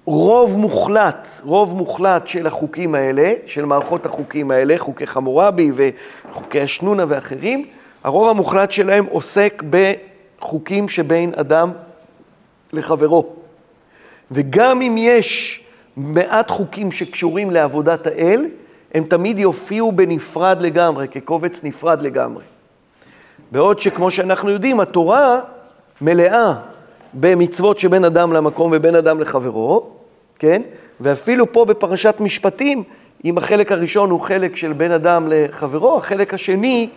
רוב 0.04 0.58
מוחלט, 0.58 1.28
רוב 1.42 1.76
מוחלט 1.76 2.28
של 2.28 2.46
החוקים 2.46 2.94
האלה, 2.94 3.32
של 3.46 3.64
מערכות 3.64 4.06
החוקים 4.06 4.50
האלה, 4.50 4.78
חוקי 4.78 5.06
חמורבי 5.06 5.70
וחוקי 5.74 6.60
השנונה 6.60 7.04
ואחרים, 7.08 7.66
הרוב 8.04 8.28
המוחלט 8.28 8.72
שלהם 8.72 9.06
עוסק 9.10 9.62
בחוקים 9.70 10.88
שבין 10.88 11.32
אדם 11.36 11.72
לחברו. 12.72 13.26
וגם 14.30 14.82
אם 14.82 14.94
יש 14.98 15.60
מעט 15.96 16.50
חוקים 16.50 16.92
שקשורים 16.92 17.50
לעבודת 17.50 18.06
האל, 18.06 18.46
הם 18.94 19.04
תמיד 19.04 19.38
יופיעו 19.38 19.92
בנפרד 19.92 20.56
לגמרי, 20.60 21.08
כקובץ 21.08 21.64
נפרד 21.64 22.02
לגמרי. 22.02 22.49
בעוד 23.50 23.80
שכמו 23.80 24.10
שאנחנו 24.10 24.50
יודעים, 24.50 24.80
התורה 24.80 25.40
מלאה 26.00 26.54
במצוות 27.14 27.78
שבין 27.78 28.04
אדם 28.04 28.32
למקום 28.32 28.72
ובין 28.74 28.94
אדם 28.94 29.20
לחברו, 29.20 29.86
כן? 30.38 30.62
ואפילו 31.00 31.52
פה 31.52 31.64
בפרשת 31.64 32.14
משפטים, 32.20 32.82
אם 33.24 33.38
החלק 33.38 33.72
הראשון 33.72 34.10
הוא 34.10 34.20
חלק 34.20 34.56
של 34.56 34.72
בין 34.72 34.92
אדם 34.92 35.28
לחברו, 35.30 35.96
החלק 35.96 36.34
השני 36.34 36.88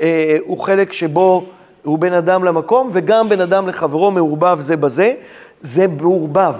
אה, 0.00 0.36
הוא 0.46 0.58
חלק 0.58 0.92
שבו 0.92 1.44
הוא 1.84 1.98
בין 1.98 2.12
אדם 2.12 2.44
למקום, 2.44 2.88
וגם 2.92 3.28
בין 3.28 3.40
אדם 3.40 3.68
לחברו 3.68 4.10
מעורבב 4.10 4.60
זה 4.60 4.76
בזה, 4.76 5.14
זה 5.60 5.86
מעורבב. 5.86 6.54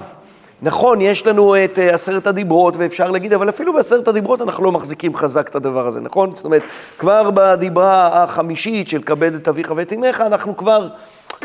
נכון, 0.61 1.01
יש 1.01 1.25
לנו 1.25 1.55
את 1.63 1.77
uh, 1.77 1.93
עשרת 1.93 2.27
הדיברות, 2.27 2.73
ואפשר 2.77 3.11
להגיד, 3.11 3.33
אבל 3.33 3.49
אפילו 3.49 3.73
בעשרת 3.73 4.07
הדיברות 4.07 4.41
אנחנו 4.41 4.63
לא 4.63 4.71
מחזיקים 4.71 5.15
חזק 5.15 5.49
את 5.49 5.55
הדבר 5.55 5.87
הזה, 5.87 6.01
נכון? 6.01 6.31
זאת 6.35 6.45
אומרת, 6.45 6.61
כבר 6.97 7.29
בדיברה 7.33 8.23
החמישית 8.23 8.89
של 8.89 9.01
כבד 9.01 9.33
את 9.33 9.47
אביך 9.47 9.73
ואת 9.75 9.93
אמך, 9.93 10.21
אנחנו 10.21 10.57
כבר 10.57 10.87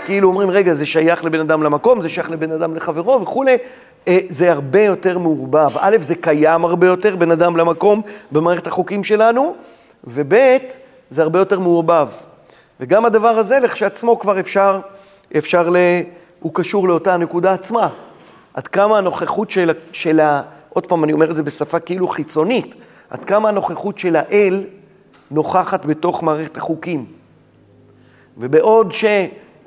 כאילו 0.07 0.29
אומרים, 0.29 0.51
רגע, 0.51 0.73
זה 0.73 0.87
שייך 0.87 1.25
לבן 1.25 1.41
אדם 1.41 1.63
למקום, 1.63 2.03
זה 2.03 2.09
שייך 2.09 2.31
לבן 2.31 2.51
אדם 2.51 2.77
לחברו 2.77 3.23
וכולי. 3.23 3.57
Uh, 4.05 4.09
זה 4.29 4.53
הרבה 4.53 4.83
יותר 4.83 5.19
מעורבב. 5.19 5.71
א', 5.79 5.97
זה 6.01 6.15
קיים 6.15 6.65
הרבה 6.65 6.87
יותר, 6.87 7.17
בן 7.17 7.31
אדם 7.31 7.57
למקום, 7.57 8.03
במערכת 8.33 8.67
החוקים 8.67 9.05
שלנו, 9.05 9.55
וב', 10.05 10.35
זה 11.11 11.23
הרבה 11.23 11.39
יותר 11.39 11.61
מעורבב. 11.61 12.09
וגם 12.81 13.05
הדבר 13.05 13.29
הזה, 13.29 13.59
לכשעצמו 13.59 14.19
כבר 14.19 14.41
אפשר, 14.41 14.81
אפשר 15.37 15.71
ל... 15.71 15.77
הוא 16.41 16.55
קשור 16.55 16.89
לאותה 16.89 17.15
הנקודה 17.15 17.53
עצמה. 17.53 17.89
עד 18.55 18.69
כמה 18.69 18.99
הנוכחות 18.99 19.51
של, 19.51 19.71
של 19.93 20.21
ה... 20.21 20.43
עוד 20.69 20.87
פעם, 20.87 21.05
אני 21.05 21.13
אומר 21.13 21.31
את 21.31 21.37
זה 21.37 21.43
בשפה 21.43 21.81
כאילו 21.81 22.09
חיצונית, 22.09 22.75
עד 23.11 23.25
כמה 23.25 23.49
הנוכחות 23.49 23.99
של 23.99 24.17
האל 24.17 24.65
נוכחת 25.31 25.87
בתוך 25.87 26.23
מערכת 26.23 26.57
החוקים. 26.57 27.07
ובעוד 28.39 28.93
ש, 28.93 29.05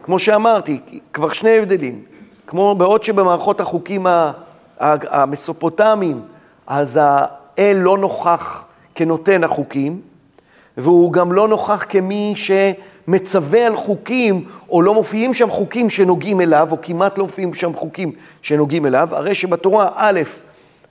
כמו 0.03 0.19
שאמרתי, 0.19 0.79
כבר 1.13 1.29
שני 1.29 1.57
הבדלים, 1.57 2.03
כמו 2.47 2.75
בעוד 2.75 3.03
שבמערכות 3.03 3.61
החוקים 3.61 4.05
המסופוטמיים, 4.79 6.21
אז 6.67 6.99
האל 7.01 7.77
לא 7.77 7.97
נוכח 7.97 8.63
כנותן 8.95 9.43
החוקים, 9.43 10.01
והוא 10.77 11.13
גם 11.13 11.31
לא 11.31 11.47
נוכח 11.47 11.85
כמי 11.89 12.33
ש... 12.35 12.51
מצווה 13.07 13.67
על 13.67 13.75
חוקים, 13.75 14.45
או 14.69 14.81
לא 14.81 14.93
מופיעים 14.93 15.33
שם 15.33 15.49
חוקים 15.49 15.89
שנוגעים 15.89 16.41
אליו, 16.41 16.67
או 16.71 16.77
כמעט 16.81 17.17
לא 17.17 17.23
מופיעים 17.23 17.53
שם 17.53 17.73
חוקים 17.73 18.11
שנוגעים 18.41 18.85
אליו, 18.85 19.09
הרי 19.11 19.35
שבתורה, 19.35 19.89
א', 19.95 20.21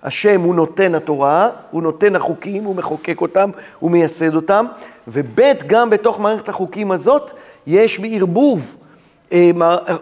השם 0.03 0.41
הוא 0.41 0.55
נותן 0.55 0.95
התורה, 0.95 1.51
הוא 1.71 1.83
נותן 1.83 2.17
החוקים, 2.17 2.65
הוא 2.65 2.77
מחוקק 2.77 3.21
אותם, 3.21 3.51
הוא 3.79 3.91
מייסד 3.91 4.35
אותם, 4.35 4.67
וב', 5.09 5.41
גם 5.67 5.91
בתוך 5.91 6.21
מערכת 6.21 6.49
החוקים 6.49 6.93
הזאת, 6.93 7.31
יש 7.67 7.99
בערבוב 7.99 8.77
אה, 9.33 9.51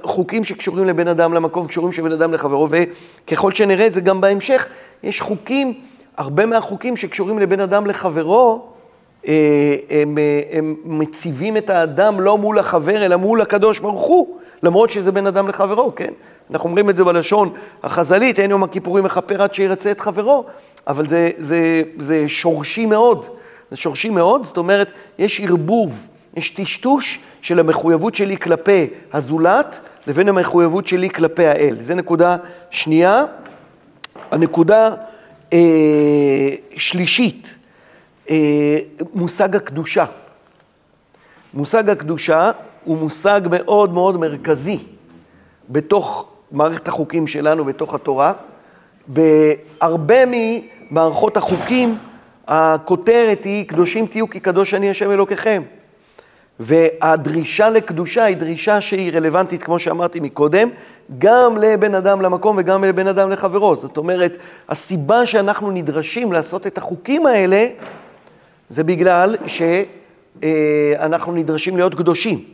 חוקים 0.03 0.45
שקשורים 0.45 0.85
לבן 0.85 1.09
אדם 1.09 1.35
למקום, 1.35 1.67
קשורים 1.67 1.93
של 1.93 2.03
בן 2.03 2.13
אדם 2.13 2.35
לחברו, 2.35 2.69
וככל 2.71 3.53
שנראה 3.53 3.87
את 3.87 3.93
זה 3.93 4.01
גם 4.01 4.21
בהמשך, 4.21 4.67
יש 5.03 5.21
חוקים, 5.21 5.75
הרבה 6.17 6.47
מהחוקים 6.47 6.97
שקשורים 6.97 7.39
לבן 7.39 7.61
אדם 7.61 7.87
לחברו, 7.87 8.74
הם, 9.91 10.19
אה, 10.19 10.41
הם 10.59 10.77
מציבים 10.85 11.57
את 11.57 11.71
האדם 11.71 12.21
לא 12.21 12.39
מול 12.39 12.59
החבר, 12.59 13.05
אלא 13.05 13.17
מול 13.17 13.41
הקדוש 13.41 13.79
ברוך 13.79 14.03
הוא, 14.03 14.39
למרות 14.63 14.91
שזה 14.91 15.13
בין 15.13 15.27
אדם 15.27 15.49
לחברו, 15.49 15.95
כן? 15.97 16.13
אנחנו 16.51 16.69
אומרים 16.69 16.91
את 16.91 16.97
זה 16.97 17.05
בלשון 17.05 17.51
החז"לית, 17.83 18.39
אין 18.39 18.51
יום 18.51 18.63
הכיפורים 18.63 19.05
מכפר 19.05 19.43
עד 19.43 19.55
שירצה 19.55 19.91
את 19.91 20.01
חברו, 20.01 20.45
אבל 20.87 21.09
זה, 21.09 21.31
זה, 21.37 21.83
זה 21.99 22.29
שורשי 22.29 22.87
מאוד. 22.87 23.27
זה 23.71 23.77
שורשי 23.77 24.11
מאוד, 24.11 24.45
זאת 24.45 24.57
אומרת, 24.57 24.91
יש 25.19 25.41
ערבוב, 25.41 26.07
יש 26.37 26.51
טשטוש 26.51 27.21
של 27.43 27.61
המחויבות 27.61 28.15
שלי 28.15 28.37
כלפי 28.37 28.87
הזולת, 29.13 29.81
לבין 30.07 30.29
המחויבות 30.29 30.87
שלי 30.87 31.11
כלפי 31.11 31.47
האל. 31.47 31.77
זו 31.81 31.95
נקודה 31.95 32.37
שנייה. 32.71 33.25
הנקודה 34.31 34.95
אה, 35.53 35.59
שלישית, 36.77 37.47
אה, 37.47 37.54
מושג 39.15 39.57
הקדושה. 39.57 40.05
מושג 41.55 41.91
הקדושה 41.91 42.51
הוא 42.85 42.99
מושג 42.99 43.41
מאוד 43.51 43.93
מאוד 43.93 44.17
מרכזי 44.17 44.79
בתוך 45.71 46.27
מערכת 46.53 46.89
החוקים 46.89 47.27
שלנו, 47.27 47.65
בתוך 47.65 47.95
התורה. 47.95 48.33
בהרבה 49.07 50.15
ממערכות 50.27 51.37
החוקים, 51.37 51.99
הכותרת 52.47 53.45
היא, 53.45 53.69
קדושים 53.69 54.07
תהיו 54.07 54.31
כי 54.31 54.41
קדוש 54.41 54.75
אני 54.75 54.91
השם 54.91 55.11
אלוקיכם. 55.11 55.63
והדרישה 56.61 57.71
לקדושה 57.71 58.25
היא 58.25 58.37
דרישה 58.37 58.81
שהיא 58.81 59.13
רלוונטית, 59.13 59.63
כמו 59.63 59.79
שאמרתי 59.79 60.21
מקודם, 60.21 60.69
גם 61.19 61.57
לבן 61.59 61.95
אדם 61.95 62.21
למקום 62.21 62.57
וגם 62.59 62.85
לבן 62.85 63.07
אדם 63.07 63.31
לחברו. 63.31 63.77
זאת 63.77 63.97
אומרת, 63.97 64.37
הסיבה 64.69 65.27
שאנחנו 65.27 65.71
נדרשים 65.71 66.33
לעשות 66.33 66.67
את 66.67 66.79
החוקים 66.79 67.27
האלה, 67.27 67.67
זה 68.71 68.85
בגלל 68.85 69.37
שאנחנו 69.47 71.33
נדרשים 71.33 71.77
להיות 71.77 71.95
קדושים. 71.95 72.45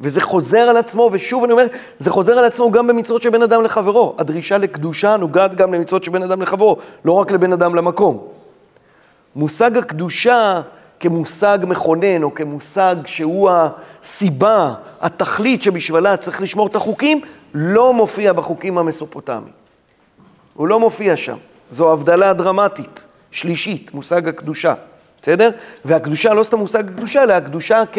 וזה 0.00 0.20
חוזר 0.20 0.58
על 0.58 0.76
עצמו, 0.76 1.10
ושוב 1.12 1.44
אני 1.44 1.52
אומר, 1.52 1.66
זה 1.98 2.10
חוזר 2.10 2.32
על 2.32 2.44
עצמו 2.44 2.70
גם 2.70 2.86
במצוות 2.86 3.22
של 3.22 3.30
בן 3.30 3.42
אדם 3.42 3.62
לחברו. 3.62 4.14
הדרישה 4.18 4.58
לקדושה 4.58 5.16
נוגעת 5.16 5.54
גם 5.54 5.74
למצוות 5.74 6.04
של 6.04 6.10
בן 6.10 6.22
אדם 6.22 6.42
לחברו, 6.42 6.76
לא 7.04 7.12
רק 7.12 7.30
לבן 7.30 7.52
אדם 7.52 7.74
למקום. 7.74 8.28
מושג 9.36 9.78
הקדושה 9.78 10.60
כמושג 11.00 11.58
מכונן, 11.62 12.22
או 12.22 12.34
כמושג 12.34 12.96
שהוא 13.06 13.50
הסיבה, 13.50 14.74
התכלית 15.00 15.62
שבשבילה 15.62 16.16
צריך 16.16 16.42
לשמור 16.42 16.66
את 16.66 16.74
החוקים, 16.74 17.20
לא 17.54 17.94
מופיע 17.94 18.32
בחוקים 18.32 18.78
המסופוטמיים. 18.78 19.52
הוא 20.54 20.68
לא 20.68 20.80
מופיע 20.80 21.16
שם. 21.16 21.36
זו 21.70 21.92
הבדלה 21.92 22.32
דרמטית, 22.32 23.06
שלישית, 23.30 23.94
מושג 23.94 24.28
הקדושה. 24.28 24.74
בסדר? 25.26 25.50
והקדושה 25.84 26.34
לא 26.34 26.42
סתם 26.42 26.58
מושג 26.58 26.88
הקדושה, 26.88 27.22
אלא 27.22 27.32
הקדושה 27.32 27.82
כ, 27.92 27.98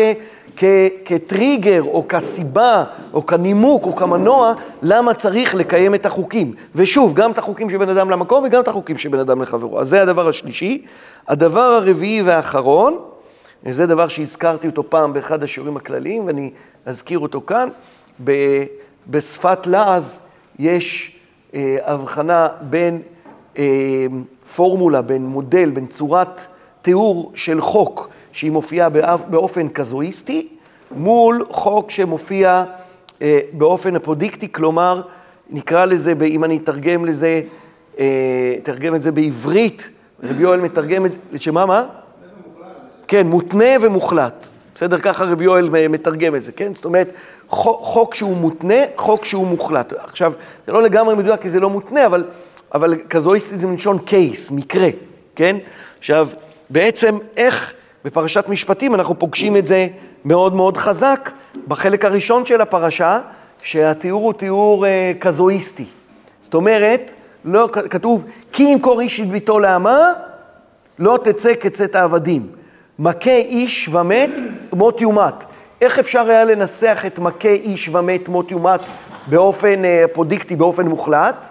כ, 0.55 0.63
כטריגר, 1.05 1.83
או 1.83 2.07
כסיבה, 2.09 2.83
או 3.13 3.25
כנימוק, 3.25 3.85
או 3.85 3.95
כמנוע, 3.95 4.53
למה 4.81 5.13
צריך 5.13 5.55
לקיים 5.55 5.95
את 5.95 6.05
החוקים. 6.05 6.53
ושוב, 6.75 7.13
גם 7.13 7.31
את 7.31 7.37
החוקים 7.37 7.69
של 7.69 7.77
בן 7.77 7.89
אדם 7.89 8.09
למקום, 8.09 8.43
וגם 8.43 8.61
את 8.61 8.67
החוקים 8.67 8.97
של 8.97 9.09
בן 9.09 9.19
אדם 9.19 9.41
לחברו. 9.41 9.79
אז 9.79 9.89
זה 9.89 10.01
הדבר 10.01 10.27
השלישי. 10.27 10.85
הדבר 11.27 11.59
הרביעי 11.59 12.21
והאחרון, 12.21 12.99
זה 13.69 13.87
דבר 13.87 14.07
שהזכרתי 14.07 14.67
אותו 14.67 14.89
פעם 14.89 15.13
באחד 15.13 15.43
השיעורים 15.43 15.77
הכלליים, 15.77 16.27
ואני 16.27 16.51
אזכיר 16.85 17.19
אותו 17.19 17.41
כאן. 17.41 17.69
ב, 18.23 18.31
בשפת 19.07 19.67
לעז 19.67 20.19
יש 20.59 21.15
אה, 21.53 21.77
הבחנה 21.85 22.47
בין 22.61 23.01
אה, 23.57 24.05
פורמולה, 24.55 25.01
בין 25.01 25.25
מודל, 25.25 25.69
בין 25.69 25.87
צורת... 25.87 26.41
תיאור 26.87 27.31
של 27.35 27.61
חוק 27.61 28.09
שהיא 28.31 28.51
מופיעה 28.51 28.89
באופן 29.29 29.67
קזואיסטי, 29.67 30.47
מול 30.91 31.45
חוק 31.49 31.91
שמופיע 31.91 32.63
אה, 33.21 33.39
באופן 33.51 33.95
אפודיקטי, 33.95 34.51
כלומר, 34.51 35.01
נקרא 35.49 35.85
לזה, 35.85 36.13
אם 36.25 36.43
אני 36.43 36.57
אתרגם 36.57 37.05
לזה, 37.05 37.41
אה, 37.99 38.55
אתרגם 38.63 38.95
את 38.95 39.01
זה 39.01 39.11
בעברית, 39.11 39.89
רבי 40.23 40.43
יואל 40.43 40.59
מתרגם 40.59 41.05
את 41.05 41.11
זה, 41.11 41.39
שמה, 41.39 41.65
מה? 41.65 41.85
כן, 43.07 43.27
מותנה 43.27 43.65
ומוחלט. 43.81 44.47
בסדר? 44.75 44.97
ככה 44.97 45.25
רבי 45.25 45.43
יואל 45.43 45.69
מתרגם 45.89 46.35
את 46.35 46.43
זה, 46.43 46.51
כן? 46.51 46.73
זאת 46.75 46.85
אומרת, 46.85 47.09
חוק 47.47 48.15
שהוא 48.15 48.37
מותנה, 48.37 48.81
חוק 48.95 49.25
שהוא 49.25 49.47
מוחלט. 49.47 49.93
עכשיו, 49.93 50.33
זה 50.67 50.71
לא 50.71 50.83
לגמרי 50.83 51.15
מדויק 51.15 51.41
כי 51.41 51.49
זה 51.49 51.59
לא 51.59 51.69
מותנה, 51.69 52.05
אבל, 52.05 52.23
אבל 52.73 52.95
קזואיסטי 53.07 53.57
זה 53.57 53.67
מלשון 53.67 53.97
קייס, 53.99 54.51
מקרה, 54.51 54.89
כן? 55.35 55.57
עכשיו, 55.99 56.27
בעצם 56.69 57.17
איך 57.37 57.73
בפרשת 58.05 58.49
משפטים 58.49 58.95
אנחנו 58.95 59.19
פוגשים 59.19 59.57
את 59.57 59.65
זה 59.65 59.87
מאוד 60.25 60.55
מאוד 60.55 60.77
חזק 60.77 61.31
בחלק 61.67 62.05
הראשון 62.05 62.45
של 62.45 62.61
הפרשה, 62.61 63.19
שהתיאור 63.61 64.23
הוא 64.23 64.33
תיאור 64.33 64.85
אה, 64.85 65.11
קזואיסטי. 65.19 65.85
זאת 66.41 66.53
אומרת, 66.53 67.11
לא, 67.45 67.69
כתוב, 67.89 68.23
כי 68.51 68.63
ימכור 68.63 69.01
איש 69.01 69.19
את 69.19 69.27
ביתו 69.27 69.59
לעמה, 69.59 70.13
לא 70.99 71.19
תצא 71.23 71.53
כצאת 71.59 71.95
העבדים. 71.95 72.47
מכה 72.99 73.29
איש 73.29 73.89
ומת, 73.91 74.31
מות 74.73 75.01
יומת. 75.01 75.43
איך 75.81 75.99
אפשר 75.99 76.29
היה 76.29 76.45
לנסח 76.45 77.03
את 77.07 77.19
מכה 77.19 77.49
איש 77.49 77.89
ומת, 77.89 78.29
מות 78.29 78.51
יומת, 78.51 78.79
באופן 79.27 79.85
אה, 79.85 80.05
פודיקטי, 80.13 80.55
באופן 80.55 80.87
מוחלט? 80.87 81.47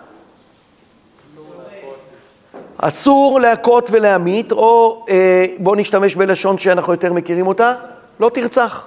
אסור 2.79 3.41
להכות 3.41 3.89
ולהמית, 3.93 4.53
או 4.53 5.05
אה, 5.09 5.45
בואו 5.59 5.75
נשתמש 5.75 6.15
בלשון 6.15 6.59
שאנחנו 6.59 6.93
יותר 6.93 7.13
מכירים 7.13 7.47
אותה, 7.47 7.75
לא 8.21 8.31
תרצח. 8.35 8.87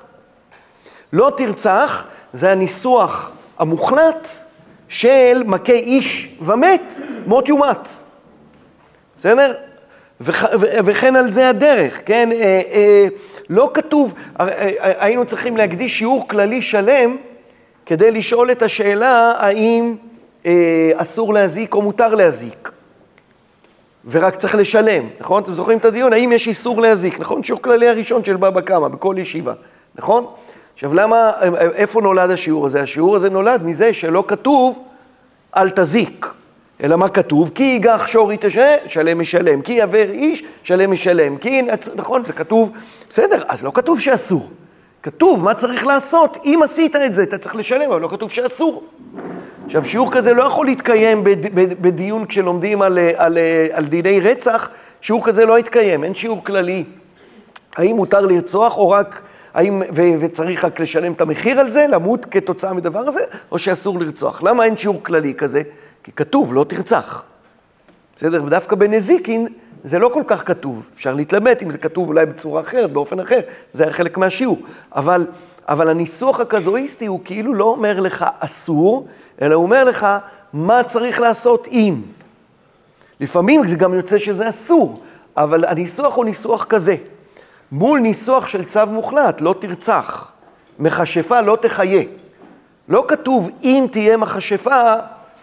לא 1.14 1.32
תרצח 1.38 2.04
זה 2.34 2.52
הניסוח 2.52 3.32
המוחלט 3.60 4.28
של 4.88 5.44
מכה 5.46 5.74
איש 5.74 6.36
ומת, 6.42 6.94
מות 7.26 7.48
יומת. 7.50 7.88
בסדר? 9.18 9.54
וכ, 10.22 10.46
וכן 10.60 11.16
על 11.16 11.32
זה 11.32 11.50
הדרך, 11.50 12.02
כן? 12.06 12.32
אה, 12.32 12.62
אה, 12.72 13.08
לא 13.50 13.72
כתוב, 13.74 14.14
אה, 14.40 14.48
אה, 14.48 14.94
היינו 15.00 15.26
צריכים 15.26 15.58
להקדיש 15.58 15.98
שיעור 15.98 16.28
כללי 16.28 16.62
שלם 16.62 17.18
כדי 17.86 18.12
לשאול 18.12 18.52
את 18.52 18.62
השאלה 18.62 19.32
האם 19.38 19.96
אה, 20.46 20.92
אסור 20.96 21.34
להזיק 21.34 21.74
או 21.74 21.82
מותר 21.82 22.16
להזיק. 22.16 22.72
ורק 24.12 24.36
צריך 24.36 24.56
לשלם, 24.56 25.04
נכון? 25.20 25.44
אתם 25.44 25.54
זוכרים 25.54 25.78
את 25.78 25.86
הדיון? 25.86 26.14
האם 26.14 26.32
יש 26.32 26.48
איסור 26.48 26.82
להזיק, 26.82 27.20
נכון? 27.20 27.44
שיעור 27.44 27.62
כללי 27.62 27.88
הראשון 27.88 28.24
של 28.24 28.36
בבא 28.36 28.62
קמא, 28.62 28.88
בכל 28.88 29.16
ישיבה, 29.18 29.54
נכון? 29.96 30.26
עכשיו, 30.74 30.94
למה, 30.94 31.32
איפה 31.74 32.02
נולד 32.02 32.32
השיעור 32.32 32.66
הזה? 32.66 32.82
השיעור 32.82 33.16
הזה 33.16 33.30
נולד 33.30 33.64
מזה 33.64 33.94
שלא 33.94 34.24
כתוב 34.28 34.84
אל 35.58 35.70
תזיק, 35.70 36.28
אלא 36.84 36.96
מה 36.96 37.10
כתוב? 37.10 37.52
כי 37.56 37.64
ייגח 37.64 38.08
שור 38.08 38.34
יתשה, 38.34 38.76
שלם 38.88 39.20
משלם, 39.20 39.62
כי 39.62 39.74
יעבר 39.74 40.10
איש, 40.12 40.44
שלם 40.64 40.92
משלם, 40.92 41.38
כי, 41.38 41.62
נכון? 41.96 42.26
זה 42.26 42.34
כתוב, 42.34 42.72
בסדר, 43.10 43.44
אז 43.48 43.64
לא 43.64 43.72
כתוב 43.74 44.00
שאסור. 44.00 44.50
כתוב 45.04 45.44
מה 45.44 45.54
צריך 45.54 45.86
לעשות, 45.86 46.38
אם 46.46 46.60
עשית 46.64 46.96
את 46.96 47.14
זה, 47.14 47.24
אתה 47.24 47.38
צריך 47.38 47.56
לשלם, 47.56 47.92
אבל 47.92 48.02
לא 48.02 48.08
כתוב 48.08 48.32
שאסור. 48.32 48.84
עכשיו, 49.66 49.86
שיעור 49.86 50.12
כזה 50.12 50.34
לא 50.34 50.44
יכול 50.44 50.66
להתקיים 50.66 51.24
בדיון 51.82 52.26
כשלומדים 52.26 52.82
על, 52.82 53.00
על, 53.16 53.38
על 53.72 53.86
דיני 53.86 54.20
רצח, 54.20 54.70
שיעור 55.02 55.26
כזה 55.26 55.46
לא 55.46 55.60
יתקיים, 55.60 56.04
אין 56.04 56.16
שיעור 56.16 56.44
כללי. 56.44 56.84
האם 57.76 57.96
מותר 57.96 58.26
לרצוח 58.26 58.78
או 58.78 58.90
רק, 58.90 59.22
האם, 59.54 59.82
ו, 59.94 60.02
וצריך 60.20 60.66
רק 60.66 60.80
לשלם 60.80 61.12
את 61.14 61.22
המחיר 61.22 61.60
על 61.60 61.70
זה, 61.70 61.86
למות 61.88 62.26
כתוצאה 62.26 62.74
מדבר 62.74 63.00
הזה, 63.00 63.22
או 63.52 63.60
שאסור 63.60 64.00
לרצוח. 64.00 64.44
למה 64.44 64.64
אין 64.64 64.78
שיעור 64.78 65.04
כללי 65.04 65.34
כזה? 65.34 65.62
כי 66.04 66.12
כתוב, 66.12 66.54
לא 66.54 66.64
תרצח. 66.64 67.24
בסדר? 68.16 68.44
ודווקא 68.44 68.76
בנזיקין 68.76 69.48
זה 69.84 70.00
לא 70.00 70.12
כל 70.14 70.24
כך 70.28 70.48
כתוב. 70.48 70.84
אפשר 70.96 71.14
להתלבט 71.14 71.64
אם 71.64 71.70
זה 71.70 71.78
כתוב 71.78 72.08
אולי 72.08 72.26
בצורה 72.26 72.62
אחרת, 72.62 72.92
באופן 72.94 73.20
אחר, 73.20 73.40
זה 73.74 73.84
היה 73.84 73.94
חלק 73.94 74.18
מהשיעור. 74.18 74.60
אבל, 74.96 75.28
אבל 75.68 75.90
הניסוח 75.90 76.40
הקזואיסטי 76.40 77.06
הוא 77.06 77.20
כאילו 77.26 77.54
לא 77.54 77.64
אומר 77.64 78.00
לך 78.00 78.26
אסור, 78.40 79.08
אלא 79.42 79.56
הוא 79.56 79.64
אומר 79.64 79.84
לך 79.84 80.08
מה 80.54 80.84
צריך 80.84 81.20
לעשות 81.20 81.68
אם. 81.68 82.02
לפעמים 83.20 83.68
זה 83.68 83.76
גם 83.76 83.94
יוצא 83.94 84.18
שזה 84.18 84.50
אסור, 84.50 85.02
אבל 85.38 85.66
הניסוח 85.66 86.16
הוא 86.16 86.26
ניסוח 86.26 86.64
כזה. 86.64 86.96
מול 87.72 88.00
ניסוח 88.00 88.48
של 88.48 88.66
צו 88.66 88.86
מוחלט, 88.88 89.42
לא 89.42 89.56
תרצח. 89.60 90.32
מכשפה 90.80 91.42
לא 91.42 91.58
תחיה. 91.62 92.04
לא 92.90 93.06
כתוב 93.08 93.50
אם 93.64 93.86
תהיה 93.92 94.18
מכשפה, 94.18 94.94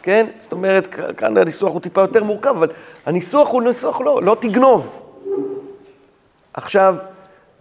כן? 0.06 0.26
זאת 0.38 0.52
אומרת, 0.52 0.86
כאן 1.16 1.36
הניסוח 1.36 1.72
הוא 1.72 1.80
טיפה 1.80 2.00
יותר 2.00 2.24
מורכב, 2.24 2.48
אבל 2.48 2.68
הניסוח 3.06 3.48
הוא 3.48 3.62
ניסוח 3.62 4.00
לא, 4.00 4.22
לא 4.22 4.36
תגנוב. 4.40 5.02
עכשיו, 6.54 6.96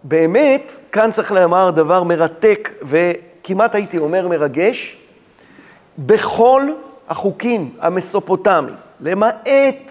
באמת, 0.04 0.76
כאן 0.92 1.10
צריך 1.12 1.32
לומר 1.32 1.70
דבר 1.70 2.02
מרתק 2.02 2.70
וכמעט 2.82 3.74
הייתי 3.74 3.98
אומר 3.98 4.28
מרגש. 4.28 4.96
בכל 5.98 6.62
החוקים 7.08 7.70
המסופוטמיים, 7.80 8.74
למעט 9.00 9.90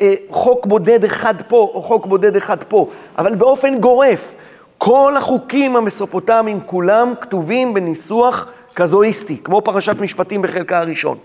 אה, 0.00 0.14
חוק 0.30 0.66
בודד 0.66 1.04
אחד 1.04 1.42
פה 1.48 1.70
או 1.74 1.82
חוק 1.82 2.06
בודד 2.06 2.36
אחד 2.36 2.64
פה, 2.64 2.90
אבל 3.18 3.34
באופן 3.34 3.80
גורף, 3.80 4.34
כל 4.78 5.14
החוקים 5.16 5.76
המסופוטמיים 5.76 6.60
כולם 6.66 7.14
כתובים 7.20 7.74
בניסוח 7.74 8.52
קזואיסטי, 8.74 9.36
כמו 9.44 9.62
פרשת 9.62 10.00
משפטים 10.00 10.42
בחלקה 10.42 10.78
הראשון. 10.78 11.18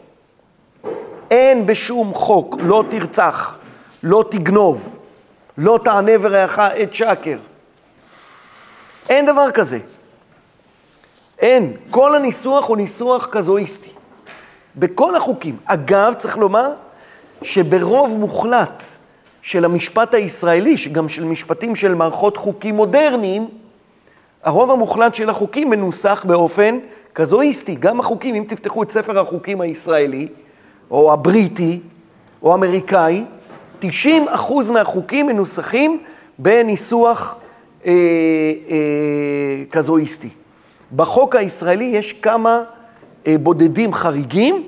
אין 1.33 1.65
בשום 1.65 2.13
חוק 2.13 2.55
לא 2.59 2.83
תרצח, 2.89 3.57
לא 4.03 4.25
תגנוב, 4.31 4.97
לא 5.57 5.79
תענה 5.83 6.11
ורעך 6.21 6.59
את 6.59 6.95
שקר. 6.95 7.37
אין 9.09 9.25
דבר 9.25 9.51
כזה. 9.51 9.79
אין. 11.39 11.73
כל 11.89 12.15
הניסוח 12.15 12.67
הוא 12.67 12.77
ניסוח 12.77 13.27
קזואיסטי. 13.31 13.89
בכל 14.75 15.15
החוקים. 15.15 15.57
אגב, 15.65 16.13
צריך 16.13 16.37
לומר 16.37 16.73
שברוב 17.41 18.17
מוחלט 18.19 18.83
של 19.41 19.65
המשפט 19.65 20.13
הישראלי, 20.13 20.75
גם 20.91 21.09
של 21.09 21.23
משפטים 21.23 21.75
של 21.75 21.93
מערכות 21.93 22.37
חוקים 22.37 22.75
מודרניים, 22.75 23.47
הרוב 24.43 24.71
המוחלט 24.71 25.15
של 25.15 25.29
החוקים 25.29 25.69
מנוסח 25.69 26.25
באופן 26.27 26.79
קזואיסטי. 27.13 27.75
גם 27.75 27.99
החוקים, 27.99 28.35
אם 28.35 28.43
תפתחו 28.47 28.83
את 28.83 28.91
ספר 28.91 29.19
החוקים 29.19 29.61
הישראלי, 29.61 30.27
או 30.93 31.13
הבריטי, 31.13 31.79
או 32.43 32.51
האמריקאי, 32.51 33.23
90 33.79 34.27
אחוז 34.29 34.69
מהחוקים 34.69 35.27
מנוסחים 35.27 36.03
בניסוח 36.39 37.35
אה, 37.85 37.91
אה, 38.69 38.75
קזואיסטי. 39.69 40.29
בחוק 40.95 41.35
הישראלי 41.35 41.85
יש 41.85 42.13
כמה 42.13 42.63
אה, 43.27 43.35
בודדים 43.37 43.93
חריגים, 43.93 44.63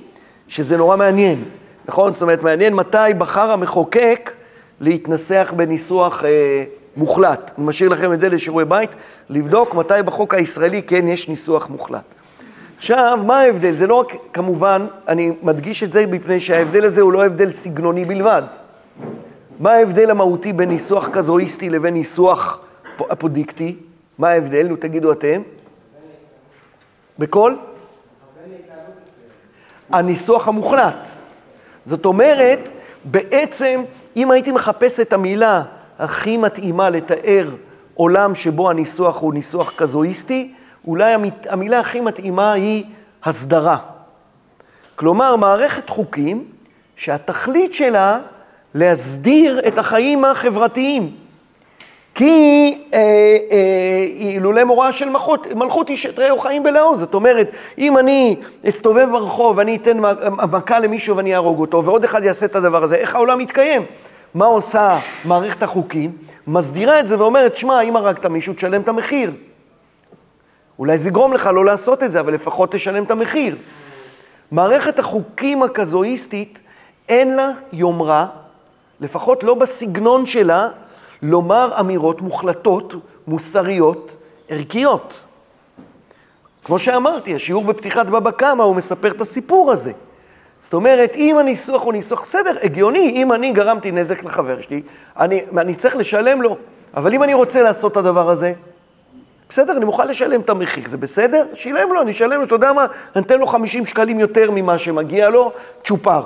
שזה 0.48 0.78
נורא 0.78 0.98
מעניין, 0.98 1.44
נכון? 1.88 2.14
זאת 2.14 2.22
אומרת, 2.22 2.44
מעניין 2.44 2.74
מתי 2.74 2.98
בחר 3.18 3.52
המחוקק 3.52 4.32
להתנסח 4.82 5.54
בניסוח 5.56 6.24
אה, 6.24 6.64
מוחלט. 6.98 7.52
אני 7.58 7.66
משאיר 7.66 7.90
לכם 7.90 8.14
את 8.14 8.20
זה 8.20 8.30
לשיעורי 8.30 8.66
בית, 8.66 8.96
לבדוק 9.30 9.74
מתי 9.76 9.94
בחוק 10.06 10.34
הישראלי 10.34 10.82
כן 10.82 11.08
יש 11.08 11.30
ניסוח 11.30 11.70
מוחלט. 11.70 12.16
עכשיו, 12.86 13.20
מה 13.26 13.40
ההבדל? 13.40 13.76
זה 13.76 13.88
לא 13.88 13.96
רק, 13.96 14.08
כמובן, 14.34 14.88
אני 15.08 15.32
מדגיש 15.42 15.84
את 15.84 15.92
זה 15.92 16.06
מפני 16.08 16.40
שההבדל 16.40 16.86
הזה 16.86 17.02
הוא 17.02 17.14
לא 17.14 17.26
הבדל 17.26 17.52
סגנוני 17.52 18.06
בלבד. 18.06 18.42
מה 19.60 19.72
ההבדל 19.72 20.10
המהותי 20.10 20.54
בין 20.54 20.70
ניסוח 20.70 21.08
קזואיסטי 21.08 21.70
לבין 21.70 21.94
ניסוח 21.94 22.60
אפודיקטי? 23.14 23.76
מה 24.18 24.30
ההבדל? 24.30 24.68
נו, 24.68 24.76
תגידו 24.76 25.12
אתם. 25.12 25.42
בכל? 27.20 27.56
הניסוח 29.90 30.48
המוחלט. 30.48 31.08
זאת 31.86 32.06
אומרת, 32.06 32.70
בעצם, 33.04 33.84
אם 34.16 34.32
הייתי 34.32 34.52
מחפש 34.52 35.00
את 35.00 35.14
המילה 35.14 35.64
הכי 36.00 36.38
מתאימה 36.38 36.90
לתאר 36.90 37.50
עולם 37.94 38.36
שבו 38.36 38.70
הניסוח 38.70 39.22
הוא 39.22 39.34
ניסוח 39.34 39.74
קזואיסטי, 39.76 40.54
אולי 40.88 41.14
המילה 41.50 41.80
הכי 41.80 42.00
מתאימה 42.00 42.54
היא 42.54 42.84
הסדרה. 43.24 43.78
כלומר, 44.96 45.36
מערכת 45.36 45.90
חוקים 45.90 46.46
שהתכלית 46.96 47.74
שלה 47.74 48.20
להסדיר 48.74 49.62
את 49.68 49.78
החיים 49.78 50.26
החברתיים. 50.26 51.12
כי 52.16 52.78
אה, 52.94 53.00
אה, 53.52 54.06
אילולא 54.18 54.64
מוראה 54.64 54.94
של 54.94 55.10
מלכות, 55.10 55.48
מלכות 55.54 55.90
איש 55.90 56.06
את 56.06 56.20
רעהו 56.20 56.40
חיים 56.40 56.64
בלעו. 56.64 56.96
זאת 56.96 57.14
אומרת, 57.14 57.52
אם 57.78 57.98
אני 57.98 58.36
אסתובב 58.68 59.08
ברחוב 59.12 59.58
ואני 59.58 59.76
אתן 59.76 59.98
מכה 60.52 60.80
למישהו 60.80 61.18
ואני 61.18 61.34
אהרוג 61.34 61.60
אותו, 61.60 61.86
ועוד 61.86 62.04
אחד 62.04 62.24
יעשה 62.24 62.46
את 62.46 62.56
הדבר 62.56 62.84
הזה, 62.84 62.96
איך 62.96 63.16
העולם 63.16 63.42
יתקיים? 63.42 63.82
מה 64.34 64.46
עושה 64.46 65.00
מערכת 65.26 65.64
החוקים? 65.64 66.12
מסדירה 66.48 67.00
את 67.00 67.08
זה 67.08 67.20
ואומרת, 67.20 67.58
שמע, 67.58 67.82
אם 67.82 67.96
הרגת 67.96 68.26
מישהו, 68.26 68.54
תשלם 68.54 68.82
את 68.82 68.90
המחיר. 68.90 69.32
אולי 70.80 70.98
זה 70.98 71.10
יגרום 71.10 71.34
לך 71.34 71.50
לא 71.54 71.66
לעשות 71.66 72.04
את 72.04 72.12
זה, 72.12 72.20
אבל 72.20 72.34
לפחות 72.34 72.72
תשלם 72.72 73.04
את 73.04 73.12
המחיר. 73.12 73.56
מערכת 74.52 75.00
החוקים 75.00 75.64
הקזואיסטית, 75.64 76.60
אין 77.10 77.36
לה 77.36 77.52
יומרה, 77.74 78.28
לפחות 79.00 79.44
לא 79.44 79.54
בסגנון 79.54 80.26
שלה, 80.26 80.70
לומר 81.22 81.80
אמירות 81.80 82.22
מוחלטות, 82.22 82.94
מוסריות, 83.28 84.12
ערכיות. 84.50 85.14
כמו 86.64 86.80
שאמרתי, 86.80 87.36
השיעור 87.36 87.64
בפתיחת 87.64 88.06
בבא 88.06 88.32
קמא, 88.32 88.64
הוא 88.64 88.76
מספר 88.76 89.12
את 89.12 89.22
הסיפור 89.22 89.72
הזה. 89.72 89.92
זאת 90.62 90.74
אומרת, 90.74 91.16
אם 91.16 91.38
הניסוח 91.38 91.84
הוא 91.84 91.94
ניסוח, 91.94 92.22
בסדר, 92.22 92.56
הגיוני, 92.64 93.10
אם 93.16 93.32
אני 93.32 93.52
גרמתי 93.52 93.92
נזק 93.92 94.24
לחבר 94.24 94.62
שלי, 94.62 94.82
אני, 95.20 95.42
אני 95.58 95.76
צריך 95.76 95.96
לשלם 95.96 96.42
לו, 96.42 96.58
אבל 96.98 97.14
אם 97.14 97.24
אני 97.24 97.34
רוצה 97.34 97.62
לעשות 97.62 97.92
את 97.92 97.98
הדבר 97.98 98.30
הזה, 98.30 98.54
בסדר, 99.50 99.78
אני 99.78 99.86
מוכן 99.86 100.08
לשלם 100.08 100.42
את 100.42 100.50
המחיר, 100.50 100.84
זה 100.88 100.98
בסדר? 100.98 101.46
שילם 101.54 101.94
לו, 101.94 102.02
אני 102.02 102.12
אשלם 102.12 102.40
לו, 102.40 102.44
אתה 102.44 102.56
יודע 102.56 102.74
מה? 102.74 102.86
אני 103.16 103.24
אתן 103.24 103.40
לו 103.40 103.48
50 103.48 103.86
שקלים 103.86 104.20
יותר 104.20 104.52
ממה 104.52 104.78
שמגיע 104.80 105.30
לו, 105.30 105.52
צ'ופר. 105.84 106.26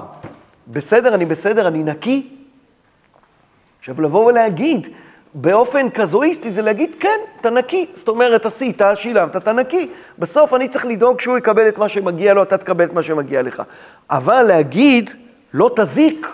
בסדר, 0.67 1.13
אני 1.13 1.25
בסדר, 1.25 1.67
אני 1.67 1.83
נקי? 1.83 2.27
עכשיו, 3.79 4.01
לבוא 4.01 4.25
ולהגיד, 4.25 4.87
באופן 5.33 5.89
קזואיסטי 5.89 6.51
זה 6.51 6.61
להגיד, 6.61 6.95
כן, 6.99 7.19
אתה 7.41 7.49
נקי. 7.49 7.85
זאת 7.93 8.07
אומרת, 8.07 8.45
עשית, 8.45 8.81
שילמת, 8.95 9.35
אתה 9.35 9.53
נקי. 9.53 9.89
בסוף 10.19 10.53
אני 10.53 10.67
צריך 10.67 10.85
לדאוג 10.85 11.21
שהוא 11.21 11.37
יקבל 11.37 11.67
את 11.67 11.77
מה 11.77 11.89
שמגיע 11.89 12.33
לו, 12.33 12.43
אתה 12.43 12.57
תקבל 12.57 12.85
את 12.85 12.93
מה 12.93 13.03
שמגיע 13.03 13.41
לך. 13.41 13.63
אבל 14.09 14.43
להגיד, 14.43 15.09
לא 15.53 15.71
תזיק, 15.75 16.27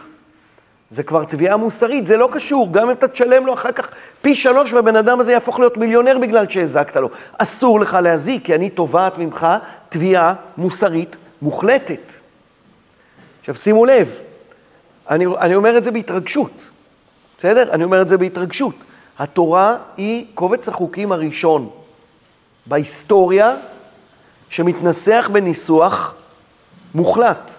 זה 0.92 1.04
כבר 1.04 1.24
תביעה 1.24 1.58
מוסרית, 1.58 2.08
זה 2.08 2.18
לא 2.18 2.30
קשור. 2.32 2.68
גם 2.72 2.84
אם 2.84 2.92
אתה 2.92 3.08
תשלם 3.08 3.46
לו 3.46 3.54
אחר 3.54 3.72
כך 3.72 3.88
פי 4.22 4.36
שלוש 4.36 4.74
והבן 4.74 4.96
אדם 4.96 5.20
הזה 5.20 5.32
יהפוך 5.32 5.60
להיות 5.60 5.78
מיליונר 5.78 6.18
בגלל 6.22 6.50
שהזקת 6.50 6.96
לו. 6.96 7.10
אסור 7.38 7.80
לך 7.80 7.98
להזיק, 8.04 8.46
כי 8.46 8.56
אני 8.56 8.70
תובעת 8.70 9.18
ממך 9.18 9.48
תביעה 9.90 10.34
מוסרית 10.58 11.18
מוחלטת. 11.42 12.02
עכשיו 13.40 13.56
שימו 13.56 13.86
לב, 13.86 14.16
אני, 15.10 15.26
אני 15.26 15.56
אומר 15.56 15.78
את 15.78 15.84
זה 15.84 15.92
בהתרגשות, 15.92 16.52
בסדר? 17.40 17.72
אני 17.72 17.84
אומר 17.84 18.02
את 18.02 18.08
זה 18.08 18.18
בהתרגשות. 18.18 18.76
התורה 19.20 19.78
היא 19.98 20.26
קובץ 20.34 20.68
החוקים 20.68 21.12
הראשון 21.12 21.70
בהיסטוריה 22.66 23.56
שמתנסח 24.50 25.30
בניסוח 25.34 26.16
מוחלט. 26.96 27.52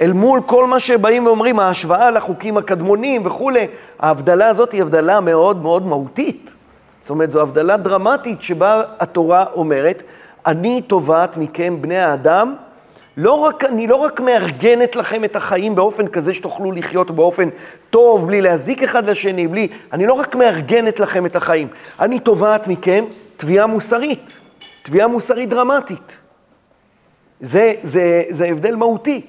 אל 0.00 0.12
מול 0.12 0.40
כל 0.46 0.66
מה 0.66 0.80
שבאים 0.80 1.26
ואומרים, 1.26 1.60
ההשוואה 1.60 2.10
לחוקים 2.10 2.56
הקדמונים 2.56 3.26
וכולי, 3.26 3.66
ההבדלה 3.98 4.46
הזאת 4.46 4.72
היא 4.72 4.82
הבדלה 4.82 5.20
מאוד 5.20 5.62
מאוד 5.62 5.86
מהותית. 5.86 6.54
זאת 7.00 7.10
אומרת, 7.10 7.30
זו 7.30 7.42
הבדלה 7.42 7.76
דרמטית 7.76 8.42
שבה 8.42 8.82
התורה 8.98 9.44
אומרת, 9.54 10.02
אני 10.46 10.82
תובעת 10.82 11.36
מכם, 11.36 11.82
בני 11.82 11.98
האדם, 11.98 12.54
לא 13.16 13.32
רק, 13.32 13.64
אני 13.64 13.86
לא 13.86 13.96
רק 13.96 14.20
מארגנת 14.20 14.96
לכם 14.96 15.24
את 15.24 15.36
החיים 15.36 15.74
באופן 15.74 16.08
כזה 16.08 16.34
שתוכלו 16.34 16.72
לחיות 16.72 17.10
באופן 17.10 17.48
טוב, 17.90 18.26
בלי 18.26 18.40
להזיק 18.40 18.82
אחד 18.82 19.10
לשני, 19.10 19.46
בלי... 19.46 19.68
אני 19.92 20.06
לא 20.06 20.12
רק 20.12 20.34
מארגנת 20.34 21.00
לכם 21.00 21.26
את 21.26 21.36
החיים, 21.36 21.68
אני 22.00 22.18
תובעת 22.18 22.68
מכם 22.68 23.04
תביעה 23.36 23.66
מוסרית, 23.66 24.40
תביעה 24.82 25.06
מוסרית 25.06 25.48
דרמטית. 25.48 26.18
זה, 27.40 27.74
זה, 27.82 28.22
זה 28.30 28.46
הבדל 28.46 28.76
מהותי, 28.76 29.22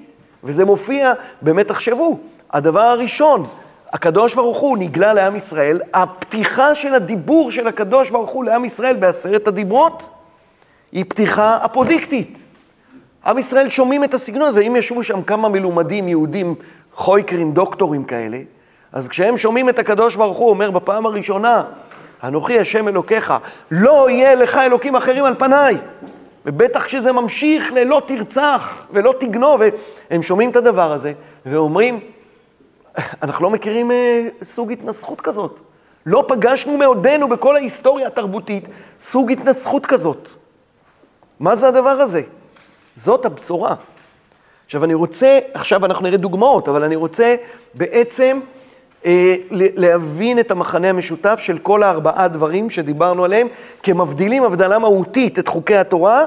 וזה 0.43 0.65
מופיע, 0.65 1.13
באמת 1.41 1.67
תחשבו, 1.67 2.19
הדבר 2.51 2.81
הראשון, 2.81 3.45
הקדוש 3.93 4.33
ברוך 4.33 4.57
הוא 4.57 4.77
נגלה 4.77 5.13
לעם 5.13 5.35
ישראל, 5.35 5.81
הפתיחה 5.93 6.75
של 6.75 6.93
הדיבור 6.93 7.51
של 7.51 7.67
הקדוש 7.67 8.09
ברוך 8.09 8.29
הוא 8.29 8.43
לעם 8.43 8.65
ישראל 8.65 8.95
בעשרת 8.95 9.47
הדיברות, 9.47 10.09
היא 10.91 11.05
פתיחה 11.07 11.57
אפודיקטית. 11.65 12.37
עם 13.25 13.37
ישראל 13.37 13.69
שומעים 13.69 14.03
את 14.03 14.13
הסגנון 14.13 14.47
הזה, 14.47 14.61
אם 14.61 14.75
ישבו 14.75 15.03
שם 15.03 15.23
כמה 15.23 15.49
מלומדים 15.49 16.07
יהודים, 16.07 16.55
חויקרים, 16.93 17.51
דוקטורים 17.51 18.03
כאלה, 18.03 18.37
אז 18.93 19.07
כשהם 19.07 19.37
שומעים 19.37 19.69
את 19.69 19.79
הקדוש 19.79 20.15
ברוך 20.15 20.37
הוא 20.37 20.49
אומר 20.49 20.71
בפעם 20.71 21.05
הראשונה, 21.05 21.63
אנוכי 22.23 22.59
השם 22.59 22.87
אלוקיך, 22.87 23.33
לא 23.71 24.09
יהיה 24.09 24.35
לך 24.35 24.57
אלוקים 24.57 24.95
אחרים 24.95 25.25
על 25.25 25.35
פניי. 25.35 25.77
ובטח 26.45 26.85
כשזה 26.85 27.11
ממשיך 27.11 27.71
ללא 27.73 28.01
תרצח 28.05 28.83
ולא 28.91 29.13
תגנוב, 29.19 29.61
הם 30.09 30.21
שומעים 30.21 30.49
את 30.49 30.55
הדבר 30.55 30.91
הזה 30.91 31.13
ואומרים, 31.45 31.99
אנחנו 33.21 33.43
לא 33.43 33.49
מכירים 33.49 33.91
אה, 33.91 34.27
סוג 34.43 34.71
התנסחות 34.71 35.21
כזאת. 35.21 35.59
לא 36.05 36.25
פגשנו 36.27 36.77
מעודנו 36.77 37.27
בכל 37.27 37.55
ההיסטוריה 37.55 38.07
התרבותית 38.07 38.67
סוג 38.99 39.31
התנסחות 39.31 39.85
כזאת. 39.85 40.29
מה 41.39 41.55
זה 41.55 41.67
הדבר 41.67 41.89
הזה? 41.89 42.21
זאת 42.95 43.25
הבשורה. 43.25 43.75
עכשיו 44.65 44.83
אני 44.83 44.93
רוצה, 44.93 45.39
עכשיו 45.53 45.85
אנחנו 45.85 46.03
נראה 46.03 46.17
דוגמאות, 46.17 46.69
אבל 46.69 46.83
אני 46.83 46.95
רוצה 46.95 47.35
בעצם 47.73 48.39
להבין 49.51 50.39
את 50.39 50.51
המחנה 50.51 50.89
המשותף 50.89 51.39
של 51.39 51.57
כל 51.57 51.83
הארבעה 51.83 52.27
דברים 52.27 52.69
שדיברנו 52.69 53.23
עליהם, 53.23 53.47
כמבדילים 53.83 54.43
הבדלה 54.43 54.79
מהותית 54.79 55.39
את 55.39 55.47
חוקי 55.47 55.77
התורה 55.77 56.25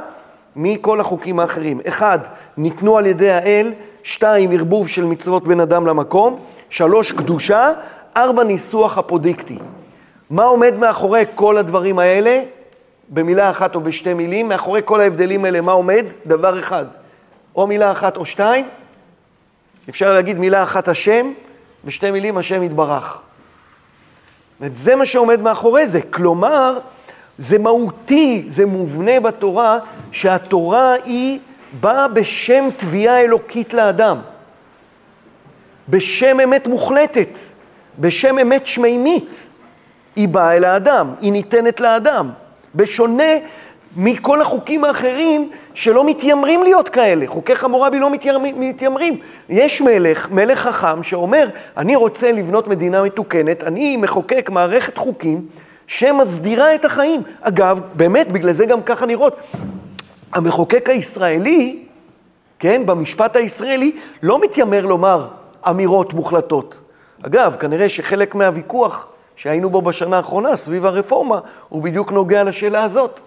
מכל 0.57 1.01
החוקים 1.01 1.41
האחרים. 1.41 1.81
אחד, 1.89 2.19
ניתנו 2.57 2.99
על 2.99 3.07
ידי 3.07 3.31
האל, 3.31 3.73
שתיים, 4.03 4.51
ערבוב 4.51 4.89
של 4.89 5.05
מצוות 5.05 5.49
בין 5.49 5.61
אדם 5.61 5.87
למקום, 5.87 6.39
שלוש, 6.71 7.13
קדושה, 7.13 7.69
ארבע, 8.17 8.45
ניסוח 8.45 8.99
אפודיקטי. 8.99 9.59
מה 10.31 10.45
עומד 10.45 10.75
מאחורי 10.75 11.25
כל 11.35 11.59
הדברים 11.59 11.99
האלה? 11.99 12.43
במילה 13.09 13.51
אחת 13.51 13.75
או 13.75 13.81
בשתי 13.81 14.15
מילים, 14.15 14.49
מאחורי 14.49 14.81
כל 14.85 15.01
ההבדלים 15.01 15.45
האלה, 15.45 15.61
מה 15.61 15.73
עומד? 15.73 16.05
דבר 16.27 16.59
אחד. 16.59 16.85
או 17.57 17.67
מילה 17.67 17.93
אחת 17.93 18.17
או 18.17 18.25
שתיים, 18.25 18.65
אפשר 19.89 20.13
להגיד 20.13 20.39
מילה 20.39 20.63
אחת 20.63 20.89
השם, 20.89 21.33
בשתי 21.85 22.11
מילים 22.11 22.38
השם 22.38 22.62
יתברך. 22.62 23.18
זה 24.75 24.97
מה 24.97 25.07
שעומד 25.07 25.40
מאחורי 25.40 25.87
זה. 25.87 26.01
כלומר, 26.03 26.79
זה 27.38 27.59
מהותי, 27.59 28.45
זה 28.47 28.66
מובנה 28.66 29.21
בתורה, 29.21 29.79
שהתורה 30.12 30.95
היא 31.05 31.38
באה 31.81 32.09
בשם 32.09 32.68
תביעה 32.77 33.21
אלוקית 33.21 33.75
לאדם. 33.75 34.18
בשם 35.88 36.40
אמת 36.40 36.66
מוחלטת, 36.66 37.38
בשם 37.99 38.38
אמת 38.38 38.66
שמימית, 38.66 39.29
היא 40.16 40.29
באה 40.29 40.57
אל 40.57 40.64
האדם, 40.64 41.14
היא 41.21 41.33
ניתנת 41.33 41.81
לאדם. 41.81 42.31
בשונה 42.75 43.33
מכל 43.97 44.40
החוקים 44.40 44.85
האחרים 44.85 45.51
שלא 45.75 46.05
מתיימרים 46.05 46.63
להיות 46.63 46.89
כאלה. 46.89 47.27
חוקי 47.27 47.57
חמורבי 47.57 47.99
לא 47.99 48.11
מתיימרים. 48.57 49.19
יש 49.49 49.81
מלך, 49.81 50.31
מלך 50.31 50.59
חכם, 50.59 51.03
שאומר, 51.03 51.49
אני 51.77 51.97
רוצה 51.97 52.33
לבנות 52.33 52.69
מדינה 52.69 53.03
מתוקנת, 53.03 53.63
אני 53.63 53.97
מחוקק 53.97 54.51
מערכת 54.53 54.99
חוקים 54.99 55.47
שמסדירה 55.87 56.75
את 56.75 56.85
החיים. 56.85 57.23
אגב, 57.41 57.81
באמת, 57.95 58.33
בגלל 58.33 58.53
זה 58.53 58.67
גם 58.67 58.83
ככה 58.83 59.07
נראות. 59.07 59.37
המחוקק 60.33 60.89
הישראלי, 60.89 61.79
כן, 62.59 62.87
במשפט 62.87 63.37
הישראלי, 63.37 63.93
לא 64.23 64.41
מתיימר 64.41 64.87
לומר 64.87 65.29
אמירות 65.69 66.15
מוחלטות. 66.15 66.79
אגב, 67.23 67.57
כנראה 67.61 67.89
שחלק 67.89 68.35
מהוויכוח 68.35 69.07
שהיינו 69.37 69.71
בו 69.71 69.83
בשנה 69.83 70.17
האחרונה 70.17 70.57
סביב 70.57 70.87
הרפורמה, 70.87 71.39
הוא 71.69 71.83
בדיוק 71.83 72.13
נוגע 72.13 72.45
לשאלה 72.45 72.85
הזאת. 72.85 73.21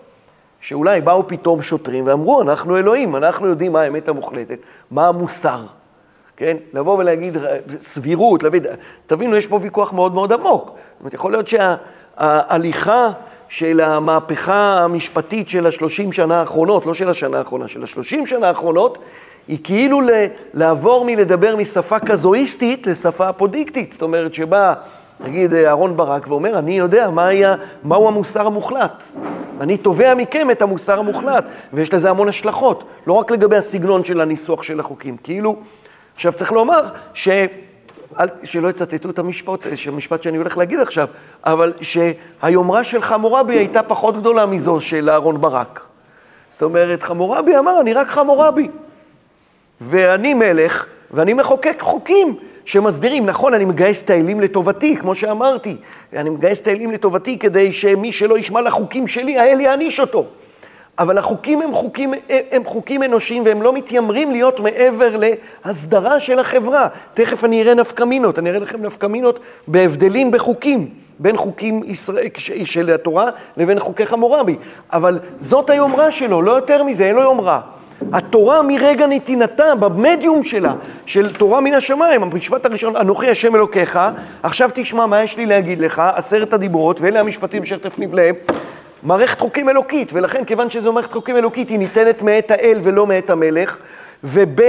שאולי 0.65 1.01
באו 1.01 1.27
פתאום 1.27 1.61
שוטרים 1.61 2.07
ואמרו, 2.07 2.41
אנחנו 2.41 2.77
אלוהים, 2.77 3.15
אנחנו 3.15 3.47
יודעים 3.47 3.71
מה 3.71 3.81
האמת 3.81 4.07
המוחלטת, 4.07 4.59
מה 4.91 5.07
המוסר, 5.07 5.65
כן? 6.37 6.57
לבוא 6.73 6.97
ולהגיד 6.97 7.37
סבירות, 7.79 8.43
להביא, 8.43 8.61
תבינו, 9.05 9.35
יש 9.35 9.47
פה 9.47 9.59
ויכוח 9.61 9.93
מאוד 9.93 10.13
מאוד 10.13 10.33
עמוק. 10.33 10.65
זאת 10.65 10.99
אומרת, 10.99 11.13
יכול 11.13 11.31
להיות 11.31 11.47
שההליכה 11.47 13.11
של 13.49 13.81
המהפכה 13.81 14.79
המשפטית 14.83 15.49
של 15.49 15.67
השלושים 15.67 16.11
שנה 16.11 16.39
האחרונות, 16.39 16.85
לא 16.85 16.93
של 16.93 17.09
השנה 17.09 17.37
האחרונה, 17.37 17.67
של 17.67 17.83
השלושים 17.83 18.25
שנה 18.25 18.47
האחרונות, 18.47 18.97
היא 19.47 19.57
כאילו 19.63 20.01
לעבור 20.53 21.05
מלדבר 21.05 21.55
משפה 21.55 21.99
קזואיסטית 21.99 22.87
לשפה 22.87 23.33
פודיקטית, 23.33 23.91
זאת 23.91 24.01
אומרת 24.01 24.33
שבה 24.33 24.73
נגיד 25.19 25.53
אהרון 25.53 25.97
ברק 25.97 26.27
ואומר, 26.27 26.59
אני 26.59 26.77
יודע 26.77 27.09
מה 27.09 27.27
היה, 27.27 27.55
מהו 27.83 28.07
המוסר 28.07 28.47
המוחלט. 28.47 29.03
אני 29.61 29.77
תובע 29.77 30.13
מכם 30.15 30.51
את 30.51 30.61
המוסר 30.61 30.99
המוחלט, 30.99 31.45
ויש 31.73 31.93
לזה 31.93 32.09
המון 32.09 32.29
השלכות, 32.29 32.83
לא 33.07 33.13
רק 33.13 33.31
לגבי 33.31 33.57
הסגנון 33.57 34.03
של 34.03 34.21
הניסוח 34.21 34.63
של 34.63 34.79
החוקים. 34.79 35.17
כאילו, 35.17 35.55
עכשיו 36.15 36.33
צריך 36.33 36.51
לומר 36.51 36.81
ש... 37.13 37.29
אל, 38.19 38.27
שלא 38.43 38.67
יצטטו 38.67 39.09
את 39.09 39.19
המשפט, 39.19 39.59
המשפט 39.87 40.23
שאני 40.23 40.37
הולך 40.37 40.57
להגיד 40.57 40.79
עכשיו, 40.79 41.07
אבל 41.43 41.73
שהיומרה 41.81 42.83
של 42.83 43.01
חמורבי 43.01 43.55
הייתה 43.55 43.83
פחות 43.83 44.17
גדולה 44.17 44.45
מזו 44.45 44.81
של 44.81 45.09
אהרון 45.09 45.41
ברק. 45.41 45.85
זאת 46.49 46.61
אומרת, 46.63 47.03
חמורבי 47.03 47.57
אמר, 47.57 47.81
אני 47.81 47.93
רק 47.93 48.07
חמורבי. 48.07 48.69
ואני 49.81 50.33
מלך, 50.33 50.85
ואני 51.11 51.33
מחוקק 51.33 51.77
חוקים. 51.79 52.37
שמסדירים, 52.65 53.25
נכון, 53.25 53.53
אני 53.53 53.65
מגייס 53.65 54.01
את 54.01 54.09
האלים 54.09 54.39
לטובתי, 54.39 54.97
כמו 54.97 55.15
שאמרתי, 55.15 55.77
אני 56.13 56.29
מגייס 56.29 56.61
את 56.61 56.67
האלים 56.67 56.91
לטובתי 56.91 57.39
כדי 57.39 57.71
שמי 57.73 58.11
שלא 58.11 58.37
ישמע 58.37 58.61
לחוקים 58.61 59.07
שלי, 59.07 59.39
האל 59.39 59.61
יעניש 59.61 59.99
אותו. 59.99 60.25
אבל 60.99 61.17
החוקים 61.17 61.61
הם 61.61 61.73
חוקים, 61.73 62.13
הם 62.51 62.63
חוקים 62.65 63.03
אנושיים 63.03 63.45
והם 63.45 63.61
לא 63.61 63.73
מתיימרים 63.73 64.31
להיות 64.31 64.59
מעבר 64.59 65.15
להסדרה 65.65 66.19
של 66.19 66.39
החברה. 66.39 66.87
תכף 67.13 67.43
אני 67.43 67.61
אראה 67.61 67.73
נפקמינות, 67.73 68.39
אני 68.39 68.49
אראה 68.49 68.59
לכם 68.59 68.81
נפקמינות 68.81 69.39
בהבדלים 69.67 70.31
בחוקים, 70.31 70.89
בין 71.19 71.37
חוקים 71.37 71.81
ישראל, 71.85 72.27
של 72.65 72.89
התורה 72.89 73.29
לבין 73.57 73.79
חוקי 73.79 74.05
חמורבי. 74.05 74.55
אבל 74.93 75.19
זאת 75.39 75.69
היומרה 75.69 76.11
שלו, 76.11 76.41
לא 76.41 76.51
יותר 76.51 76.83
מזה, 76.83 77.05
אין 77.05 77.15
לו 77.15 77.21
יומרה. 77.21 77.61
התורה 78.13 78.61
מרגע 78.61 79.07
נתינתה, 79.07 79.75
במדיום 79.75 80.43
שלה, 80.43 80.73
של 81.05 81.33
תורה 81.33 81.61
מן 81.61 81.73
השמיים, 81.73 82.23
המשפט 82.23 82.65
הראשון, 82.65 82.95
אנוכי 82.95 83.29
השם 83.29 83.55
אלוקיך, 83.55 83.99
עכשיו 84.43 84.69
תשמע 84.73 85.05
מה 85.05 85.23
יש 85.23 85.37
לי 85.37 85.45
להגיד 85.45 85.79
לך, 85.79 86.01
עשרת 86.15 86.53
הדיברות, 86.53 87.01
ואלה 87.01 87.19
המשפטים 87.19 87.63
אשר 87.63 87.77
תפניב 87.77 88.13
להם, 88.13 88.35
מערכת 89.03 89.39
חוקים 89.39 89.69
אלוקית, 89.69 90.09
ולכן 90.13 90.45
כיוון 90.45 90.69
שזו 90.69 90.93
מערכת 90.93 91.13
חוקים 91.13 91.37
אלוקית, 91.37 91.69
היא 91.69 91.79
ניתנת 91.79 92.21
מאת 92.21 92.51
האל 92.51 92.79
ולא 92.83 93.07
מאת 93.07 93.29
המלך, 93.29 93.77
וב' 94.23 94.61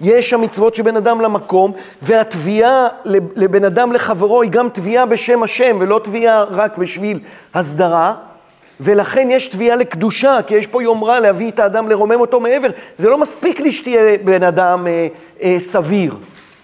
יש 0.00 0.32
המצוות 0.32 0.74
שבין 0.74 0.96
אדם 0.96 1.20
למקום, 1.20 1.72
והתביעה 2.02 2.88
לבן 3.36 3.64
אדם 3.64 3.92
לחברו 3.92 4.42
היא 4.42 4.50
גם 4.50 4.68
תביעה 4.68 5.06
בשם 5.06 5.42
השם, 5.42 5.76
ולא 5.80 6.00
תביעה 6.04 6.44
רק 6.44 6.78
בשביל 6.78 7.20
הסדרה. 7.54 8.14
ולכן 8.80 9.28
יש 9.30 9.48
תביעה 9.48 9.76
לקדושה, 9.76 10.38
כי 10.46 10.54
יש 10.54 10.66
פה 10.66 10.82
יומרה 10.82 11.20
להביא 11.20 11.50
את 11.50 11.58
האדם, 11.58 11.88
לרומם 11.88 12.20
אותו 12.20 12.40
מעבר. 12.40 12.68
זה 12.96 13.08
לא 13.08 13.18
מספיק 13.18 13.60
לי 13.60 13.72
שתהיה 13.72 14.18
בן 14.24 14.42
אדם 14.42 14.86
אה, 14.86 15.08
אה, 15.42 15.56
סביר, 15.60 16.14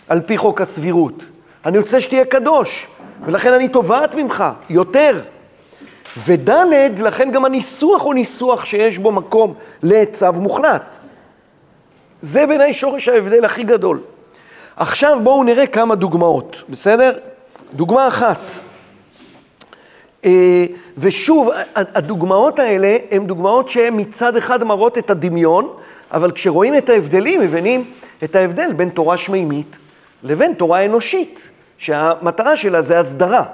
על 0.09 0.21
פי 0.21 0.39
חוק 0.39 0.61
הסבירות. 0.61 1.23
אני 1.67 1.79
רוצה 1.79 2.01
שתהיה 2.01 2.25
קדוש, 2.25 2.87
ולכן 3.27 3.53
אני 3.53 3.69
תובעת 3.69 4.15
ממך 4.15 4.45
יותר. 4.71 5.21
וד', 6.17 6.51
לכן 6.99 7.31
גם 7.31 7.45
הניסוח 7.45 8.03
הוא 8.03 8.15
ניסוח 8.15 8.65
שיש 8.65 8.99
בו 8.99 9.13
מקום 9.13 9.55
לצו 9.83 10.33
מוחלט. 10.33 10.97
זה 12.23 12.47
בעיניי 12.47 12.75
שורש 12.75 13.09
ההבדל 13.09 13.45
הכי 13.45 13.63
גדול. 13.63 14.01
עכשיו 14.77 15.19
בואו 15.23 15.45
נראה 15.45 15.67
כמה 15.67 15.95
דוגמאות, 15.95 16.57
בסדר? 16.69 17.19
דוגמה 17.73 18.09
אחת. 18.09 18.39
אה, 20.25 20.65
ושוב, 20.99 21.51
הדוגמאות 21.75 22.59
האלה 22.59 22.97
הן 23.11 23.27
דוגמאות 23.27 23.69
שהן 23.69 24.01
מצד 24.01 24.37
אחד 24.37 24.65
מראות 24.65 24.99
את 24.99 25.11
הדמיון, 25.11 25.69
אבל 26.13 26.31
כשרואים 26.31 26.77
את 26.77 26.89
ההבדלים, 26.89 27.41
מבינים 27.41 27.85
את 28.25 28.37
ההבדל 28.37 28.73
בין 28.73 28.89
תורה 28.89 29.17
שמימית 29.17 29.79
לבין 30.23 30.55
תורה 30.55 30.85
אנושית, 30.85 31.41
שהמטרה 31.79 32.57
שלה 32.57 32.83
זה 32.83 32.99
הסדרה. 32.99 33.45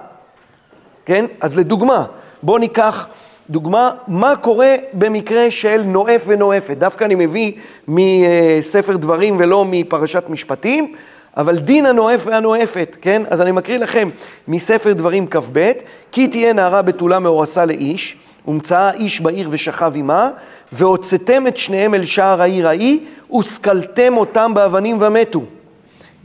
כן? 1.06 1.24
אז 1.40 1.58
לדוגמה, 1.58 2.04
בואו 2.42 2.58
ניקח 2.58 3.06
דוגמה, 3.50 3.90
מה 4.08 4.36
קורה 4.36 4.76
במקרה 4.92 5.50
של 5.50 5.82
נואף 5.82 6.22
ונואפת. 6.26 6.76
דווקא 6.78 7.04
אני 7.04 7.14
מביא 7.14 7.52
מספר 7.88 8.96
דברים 8.96 9.36
ולא 9.38 9.64
מפרשת 9.68 10.24
משפטים. 10.28 10.94
אבל 11.36 11.58
דין 11.58 11.86
הנואף 11.86 12.26
והנואפת, 12.26 12.96
כן? 13.00 13.22
אז 13.30 13.40
אני 13.40 13.52
מקריא 13.52 13.78
לכם 13.78 14.08
מספר 14.48 14.92
דברים 14.92 15.26
כ"ב, 15.26 15.72
כי 16.12 16.28
תהיה 16.28 16.52
נערה 16.52 16.82
בתולה 16.82 17.18
מאורסה 17.18 17.64
לאיש, 17.64 18.16
ומצאה 18.48 18.92
איש 18.92 19.20
בעיר 19.20 19.48
ושכב 19.52 19.92
עמה, 19.94 20.30
והוצאתם 20.72 21.46
את 21.46 21.58
שניהם 21.58 21.94
אל 21.94 22.04
שער 22.04 22.42
העיר 22.42 22.68
ההיא, 22.68 23.00
וסקלתם 23.38 24.16
אותם 24.16 24.54
באבנים 24.54 24.96
ומתו. 25.00 25.42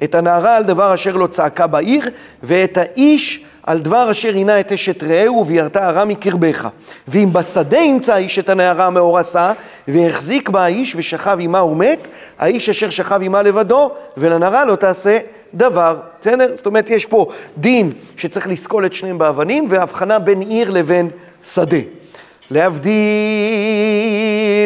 את 0.03 0.15
הנערה 0.15 0.55
על 0.55 0.63
דבר 0.63 0.93
אשר 0.93 1.15
לא 1.15 1.27
צעקה 1.27 1.67
בעיר, 1.67 2.09
ואת 2.43 2.77
האיש 2.77 3.45
על 3.63 3.79
דבר 3.79 4.11
אשר 4.11 4.33
עינה 4.33 4.59
את 4.59 4.71
אשת 4.71 5.03
רעהו 5.03 5.35
וביארת 5.35 5.75
הרע 5.75 6.05
מקרבך. 6.05 6.67
ואם 7.07 7.33
בשדה 7.33 7.77
ימצא 7.77 8.13
האיש 8.13 8.39
את 8.39 8.49
הנערה 8.49 8.85
המאורסה, 8.85 9.51
והחזיק 9.87 10.49
בה 10.49 10.63
האיש 10.63 10.95
ושכב 10.95 11.37
עמה 11.41 11.63
ומת, 11.63 12.07
האיש 12.39 12.69
אשר 12.69 12.89
שכב 12.89 13.19
עמה 13.23 13.41
לבדו, 13.41 13.91
ולנערה 14.17 14.65
לא 14.65 14.75
תעשה 14.75 15.17
דבר. 15.53 15.97
בסדר? 16.21 16.51
זאת 16.55 16.65
אומרת, 16.65 16.89
יש 16.89 17.05
פה 17.05 17.27
דין 17.57 17.91
שצריך 18.17 18.47
לסקול 18.47 18.85
את 18.85 18.93
שניהם 18.93 19.17
באבנים, 19.17 19.65
והבחנה 19.69 20.19
בין 20.19 20.41
עיר 20.41 20.71
לבין 20.71 21.09
שדה. 21.43 21.77
להבדיל 22.51 22.91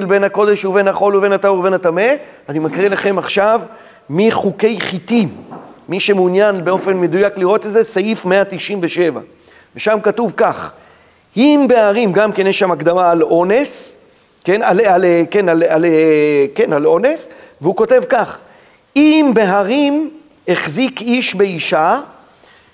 בין 0.07 0.23
הקודש 0.23 0.65
ובין 0.65 0.87
החול 0.87 1.15
ובין 1.15 1.31
הטהור 1.31 1.59
ובין 1.59 1.73
הטמא, 1.73 2.07
אני 2.49 2.59
מקריא 2.59 2.89
לכם 2.89 3.17
עכשיו 3.17 3.61
מחוקי 4.10 4.80
חיטים. 4.80 5.36
מי 5.89 6.00
שמעוניין 6.00 6.63
באופן 6.65 6.98
מדויק 6.98 7.38
לראות 7.38 7.65
את 7.65 7.72
זה, 7.72 7.84
סעיף 7.84 8.26
197. 8.26 9.22
ושם 9.76 10.00
כתוב 10.04 10.34
כך, 10.38 10.72
אם 11.38 11.65
בערים, 11.69 12.12
גם 12.12 12.32
כן 12.32 12.48
יש 12.48 12.60
שם 12.60 12.72
הקדמה 12.72 13.12
על 13.12 13.24
אונס, 13.24 13.98
כן, 14.43 14.63
על, 14.63 14.80
על, 14.80 15.06
כן, 15.32 15.50
על, 15.50 15.63
על, 15.63 15.86
כן, 16.56 16.74
על 16.74 16.88
אונס, 16.88 17.28
והוא 17.62 17.76
כותב 17.76 18.04
כך, 18.10 18.38
אם 18.95 19.32
בהרים 19.34 20.10
החזיק 20.48 21.02
איש 21.02 21.36
באישה, 21.36 22.00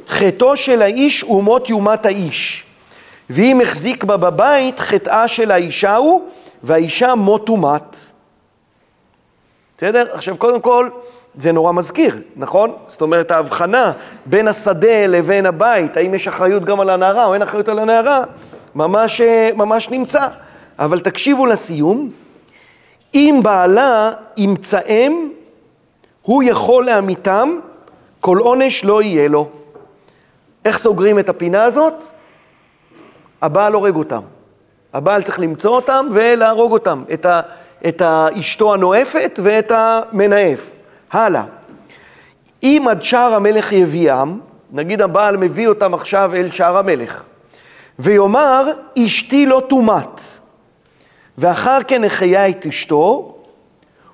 חטאו 0.07 0.57
של 0.57 0.81
האיש 0.81 1.21
הוא 1.21 1.43
מות 1.43 1.69
יומת 1.69 2.05
האיש. 2.05 2.63
ואם 3.29 3.61
החזיק 3.63 4.03
בה 4.03 4.17
בבית, 4.17 4.79
חטאה 4.79 5.27
של 5.27 5.51
האישה 5.51 5.95
הוא, 5.95 6.29
והאישה 6.63 7.15
מות 7.15 7.49
ומת. 7.49 7.97
בסדר? 9.77 10.07
עכשיו, 10.11 10.37
קודם 10.37 10.61
כל, 10.61 10.89
זה 11.37 11.51
נורא 11.51 11.71
מזכיר, 11.71 12.21
נכון? 12.35 12.71
זאת 12.87 13.01
אומרת, 13.01 13.31
ההבחנה 13.31 13.91
בין 14.25 14.47
השדה 14.47 15.07
לבין 15.07 15.45
הבית, 15.45 15.97
האם 15.97 16.13
יש 16.13 16.27
אחריות 16.27 16.65
גם 16.65 16.79
על 16.79 16.89
הנערה 16.89 17.25
או 17.25 17.33
אין 17.33 17.41
אחריות 17.41 17.69
על 17.69 17.79
הנערה, 17.79 18.23
ממש, 18.75 19.21
ממש 19.55 19.89
נמצא. 19.89 20.27
אבל 20.79 20.99
תקשיבו 20.99 21.45
לסיום, 21.45 22.09
אם 23.13 23.39
בעלה 23.43 24.11
ימצאם, 24.37 25.29
הוא 26.21 26.43
יכול 26.43 26.85
להמיתם, 26.85 27.59
כל 28.19 28.37
עונש 28.37 28.85
לא 28.85 29.01
יהיה 29.01 29.27
לו. 29.27 29.49
איך 30.65 30.77
סוגרים 30.77 31.19
את 31.19 31.29
הפינה 31.29 31.63
הזאת? 31.63 31.93
הבעל 33.41 33.73
הורג 33.73 33.95
אותם. 33.95 34.21
הבעל 34.93 35.21
צריך 35.21 35.39
למצוא 35.39 35.75
אותם 35.75 36.07
ולהרוג 36.11 36.71
אותם, 36.71 37.03
את, 37.13 37.25
ה, 37.25 37.41
את 37.87 38.01
אשתו 38.39 38.73
הנואפת 38.73 39.39
ואת 39.43 39.71
המנאף. 39.75 40.74
הלאה. 41.11 41.43
אם 42.63 42.85
עד 42.89 43.03
שער 43.03 43.33
המלך 43.35 43.71
יביאם, 43.71 44.39
נגיד 44.71 45.01
הבעל 45.01 45.37
מביא 45.37 45.67
אותם 45.67 45.93
עכשיו 45.93 46.31
אל 46.35 46.51
שער 46.51 46.77
המלך, 46.77 47.23
ויאמר, 47.99 48.71
אשתי 49.05 49.45
לא 49.45 49.61
תומת, 49.69 50.21
ואחר 51.37 51.79
כן 51.87 52.03
החיה 52.03 52.49
את 52.49 52.65
אשתו, 52.65 53.35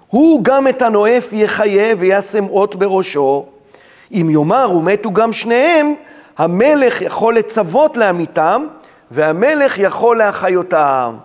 הוא 0.08 0.44
גם 0.44 0.68
את 0.68 0.82
הנואף 0.82 1.34
יחיה 1.34 1.96
וישם 1.98 2.48
אות 2.48 2.76
בראשו. 2.76 3.46
אם 4.12 4.28
יאמר 4.30 4.72
ומתו 4.76 5.12
גם 5.12 5.34
שניהם, 5.34 5.94
המלך 6.38 7.02
יכול 7.02 7.36
לצוות 7.36 7.98
להמיתם, 7.98 8.66
והמלך 9.12 9.78
יכול 9.78 10.18
להחיותם. 10.18 11.16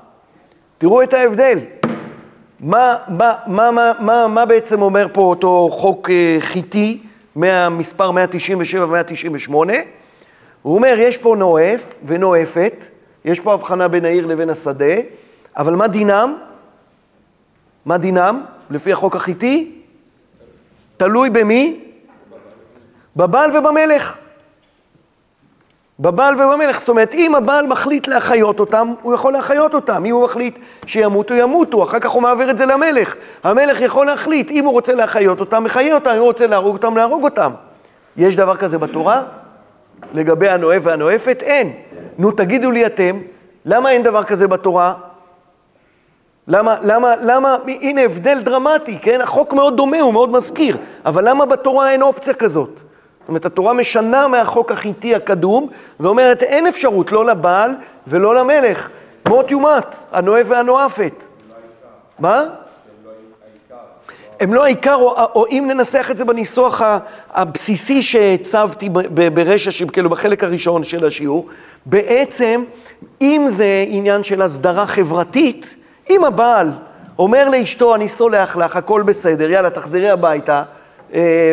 תראו 0.78 1.02
את 1.02 1.14
ההבדל. 1.14 1.58
מה, 2.66 2.96
מה, 3.08 3.34
מה, 3.46 3.70
מה, 3.70 3.92
מה, 3.98 4.26
מה 4.26 4.44
בעצם 4.44 4.82
אומר 4.82 5.06
פה 5.12 5.20
אותו 5.20 5.68
חוק 5.72 6.10
אה, 6.10 6.36
חיטי, 6.40 7.02
מהמספר 7.36 8.10
197 8.10 8.86
ו-198? 8.88 9.54
הוא 10.62 10.74
אומר, 10.74 10.94
יש 10.98 11.16
פה 11.16 11.34
נואף 11.38 11.94
ונואפת, 12.06 12.84
יש 13.24 13.40
פה 13.40 13.52
הבחנה 13.52 13.88
בין 13.88 14.04
העיר 14.04 14.26
לבין 14.26 14.50
השדה, 14.50 14.94
אבל 15.56 15.74
מה 15.74 15.88
דינם? 15.88 16.36
מה 17.84 17.98
דינם, 17.98 18.44
לפי 18.70 18.92
החוק 18.92 19.16
החיטי? 19.16 19.82
תלוי 20.96 21.30
במי? 21.30 21.80
בבעל 23.16 23.56
ובמלך. 23.56 24.16
בבעל 26.00 26.34
ובמלך. 26.34 26.80
זאת 26.80 26.88
אומרת, 26.88 27.14
אם 27.14 27.34
הבעל 27.34 27.66
מחליט 27.66 28.08
להחיות 28.08 28.60
אותם, 28.60 28.94
הוא 29.02 29.14
יכול 29.14 29.32
להחיות 29.32 29.74
אותם. 29.74 30.04
אם 30.04 30.14
הוא 30.14 30.24
מחליט 30.24 30.58
שימותו, 30.86 31.34
ימותו. 31.34 31.82
אחר 31.84 31.98
כך 31.98 32.10
הוא 32.10 32.22
מעביר 32.22 32.50
את 32.50 32.58
זה 32.58 32.66
למלך. 32.66 33.14
המלך 33.44 33.80
יכול 33.80 34.06
להחליט, 34.06 34.50
אם 34.50 34.64
הוא 34.64 34.72
רוצה 34.72 34.94
להחיות 34.94 35.40
אותם, 35.40 35.64
מחיה 35.64 35.94
אותם, 35.94 36.10
אם 36.10 36.16
הוא 36.16 36.26
רוצה 36.26 36.46
להרוג 36.46 36.76
אותם, 36.76 36.96
להרוג 36.96 37.24
אותם. 37.24 37.52
יש 38.16 38.36
דבר 38.36 38.56
כזה 38.56 38.78
בתורה? 38.78 39.22
לגבי 40.14 40.48
הנואף 40.48 40.80
והנואפת? 40.82 41.42
אין. 41.42 41.72
נו, 42.18 42.30
תגידו 42.30 42.70
לי 42.70 42.86
אתם, 42.86 43.18
למה 43.64 43.90
אין 43.90 44.02
דבר 44.02 44.24
כזה 44.24 44.48
בתורה? 44.48 44.94
למה, 46.48 46.76
למה, 46.82 47.14
למה, 47.20 47.56
הנה 47.66 48.00
הבדל 48.00 48.42
דרמטי, 48.42 48.98
כן? 49.02 49.20
החוק 49.20 49.52
מאוד 49.52 49.76
דומה, 49.76 50.00
הוא 50.00 50.12
מאוד 50.12 50.32
מזכיר, 50.32 50.76
אבל 51.04 51.28
למה 51.28 51.46
בתורה 51.46 51.90
אין 51.90 52.02
אופציה 52.02 52.34
כזאת? 52.34 52.80
זאת 53.26 53.28
אומרת, 53.28 53.44
התורה 53.44 53.72
משנה 53.72 54.28
מהחוק 54.28 54.72
החיטי 54.72 55.14
הקדום, 55.14 55.68
ואומרת, 56.00 56.42
אין 56.42 56.66
אפשרות 56.66 57.12
לא 57.12 57.26
לבעל 57.26 57.70
ולא 58.06 58.34
למלך. 58.34 58.88
מות 59.28 59.50
יומת, 59.50 59.96
הנואף 60.12 60.46
והנואפת. 60.48 61.24
מה? 62.18 62.44
הם 64.40 64.54
לא 64.54 64.64
העיקר, 64.64 64.94
או, 64.94 65.14
או 65.34 65.46
אם 65.50 65.64
ננסח 65.68 66.08
את 66.10 66.16
זה 66.16 66.24
בניסוח 66.24 66.82
הבסיסי 67.30 68.02
שהצבתי 68.02 68.88
ברשע, 69.34 69.86
כאילו 69.92 70.10
בחלק 70.10 70.44
הראשון 70.44 70.84
של 70.84 71.04
השיעור, 71.04 71.48
בעצם, 71.86 72.64
אם 73.20 73.44
זה 73.48 73.84
עניין 73.88 74.24
של 74.24 74.42
הסדרה 74.42 74.86
חברתית, 74.86 75.76
אם 76.10 76.24
הבעל 76.24 76.70
אומר 77.18 77.48
לאשתו, 77.48 77.94
אני 77.94 78.08
סולח 78.08 78.56
לך, 78.56 78.76
הכל 78.76 79.02
בסדר, 79.02 79.50
יאללה, 79.50 79.70
תחזרי 79.70 80.10
הביתה, 80.10 80.62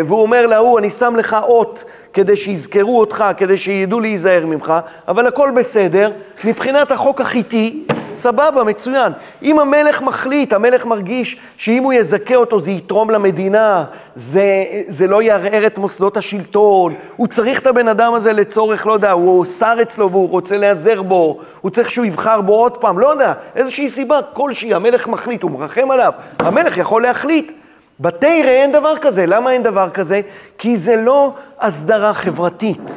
והוא 0.05 0.21
אומר 0.21 0.47
להוא, 0.47 0.79
אני 0.79 0.89
שם 0.89 1.15
לך 1.15 1.37
אות 1.43 1.83
כדי 2.13 2.37
שיזכרו 2.37 2.99
אותך, 2.99 3.25
כדי 3.37 3.57
שידעו 3.57 3.99
להיזהר 3.99 4.45
ממך, 4.45 4.73
אבל 5.07 5.27
הכל 5.27 5.51
בסדר, 5.55 6.11
מבחינת 6.43 6.91
החוק 6.91 7.21
החיטי, 7.21 7.83
סבבה, 8.15 8.63
מצוין. 8.63 9.11
אם 9.43 9.59
המלך 9.59 10.01
מחליט, 10.01 10.53
המלך 10.53 10.85
מרגיש 10.85 11.37
שאם 11.57 11.83
הוא 11.83 11.93
יזכה 11.93 12.35
אותו 12.35 12.61
זה 12.61 12.71
יתרום 12.71 13.09
למדינה, 13.09 13.83
זה, 14.15 14.63
זה 14.87 15.07
לא 15.07 15.21
יערער 15.21 15.65
את 15.65 15.77
מוסדות 15.77 16.17
השלטון, 16.17 16.93
הוא 17.15 17.27
צריך 17.27 17.59
את 17.59 17.67
הבן 17.67 17.87
אדם 17.87 18.13
הזה 18.13 18.33
לצורך, 18.33 18.87
לא 18.87 18.93
יודע, 18.93 19.11
הוא 19.11 19.45
שר 19.45 19.75
אצלו 19.81 20.11
והוא 20.11 20.29
רוצה 20.29 20.57
להיעזר 20.57 21.01
בו, 21.01 21.39
הוא 21.61 21.71
צריך 21.71 21.91
שהוא 21.91 22.05
יבחר 22.05 22.41
בו 22.41 22.55
עוד 22.55 22.77
פעם, 22.77 22.99
לא 22.99 23.07
יודע, 23.07 23.33
איזושהי 23.55 23.89
סיבה 23.89 24.19
כלשהי, 24.33 24.73
המלך 24.73 25.07
מחליט, 25.07 25.41
הוא 25.41 25.51
מרחם 25.51 25.91
עליו, 25.91 26.13
המלך 26.39 26.77
יכול 26.77 27.01
להחליט. 27.01 27.62
בתרא 27.99 28.29
אין 28.29 28.71
דבר 28.71 28.97
כזה. 29.01 29.25
למה 29.25 29.51
אין 29.51 29.63
דבר 29.63 29.89
כזה? 29.89 30.21
כי 30.57 30.75
זה 30.75 30.95
לא 30.95 31.33
הסדרה 31.59 32.13
חברתית, 32.13 32.91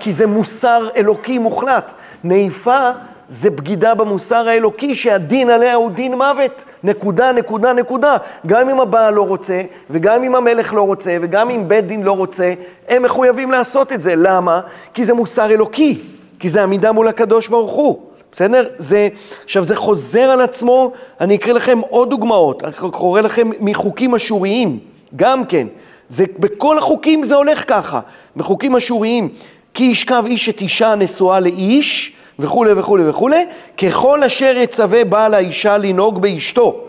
כי 0.00 0.12
זה 0.12 0.26
מוסר 0.26 0.88
אלוקי 0.96 1.38
מוחלט. 1.38 1.92
נעיפה 2.24 2.90
זה 3.28 3.50
בגידה 3.50 3.94
במוסר 3.94 4.48
האלוקי 4.48 4.96
שהדין 4.96 5.50
עליה 5.50 5.74
הוא 5.74 5.90
דין 5.90 6.14
מוות. 6.14 6.64
נקודה, 6.84 7.32
נקודה, 7.32 7.72
נקודה. 7.72 8.16
גם 8.46 8.68
אם 8.68 8.80
הבעל 8.80 9.14
לא 9.14 9.22
רוצה, 9.22 9.62
וגם 9.90 10.22
אם 10.22 10.34
המלך 10.34 10.74
לא 10.74 10.82
רוצה, 10.82 11.16
וגם 11.20 11.50
אם 11.50 11.68
בית 11.68 11.86
דין 11.86 12.02
לא 12.02 12.12
רוצה, 12.12 12.52
הם 12.88 13.02
מחויבים 13.02 13.50
לעשות 13.50 13.92
את 13.92 14.02
זה. 14.02 14.14
למה? 14.16 14.60
כי 14.94 15.04
זה 15.04 15.14
מוסר 15.14 15.50
אלוקי, 15.50 16.02
כי 16.38 16.48
זה 16.48 16.62
עמידה 16.62 16.92
מול 16.92 17.08
הקדוש 17.08 17.48
ברוך 17.48 17.72
הוא. 17.72 18.11
בסדר? 18.32 18.68
זה, 18.76 19.08
עכשיו 19.44 19.64
זה 19.64 19.76
חוזר 19.76 20.30
על 20.30 20.40
עצמו, 20.40 20.92
אני 21.20 21.34
אקריא 21.34 21.54
לכם 21.54 21.78
עוד 21.88 22.10
דוגמאות, 22.10 22.64
אני 22.64 22.72
קורא 22.72 23.20
לכם 23.20 23.50
מחוקים 23.60 24.14
אשוריים, 24.14 24.78
גם 25.16 25.44
כן. 25.44 25.66
זה, 26.08 26.24
בכל 26.38 26.78
החוקים 26.78 27.24
זה 27.24 27.34
הולך 27.34 27.64
ככה, 27.68 28.00
בחוקים 28.36 28.76
אשוריים. 28.76 29.28
כי 29.74 29.84
ישכב 29.84 30.24
איש 30.26 30.48
את 30.48 30.60
אישה 30.60 30.94
נשואה 30.94 31.40
לאיש, 31.40 32.12
וכולי 32.38 32.72
וכולי 32.72 33.08
וכולי, 33.08 33.46
ככל 33.78 34.24
אשר 34.24 34.54
יצווה 34.58 35.04
בעל 35.04 35.34
האישה 35.34 35.78
לנהוג 35.78 36.22
באשתו. 36.22 36.80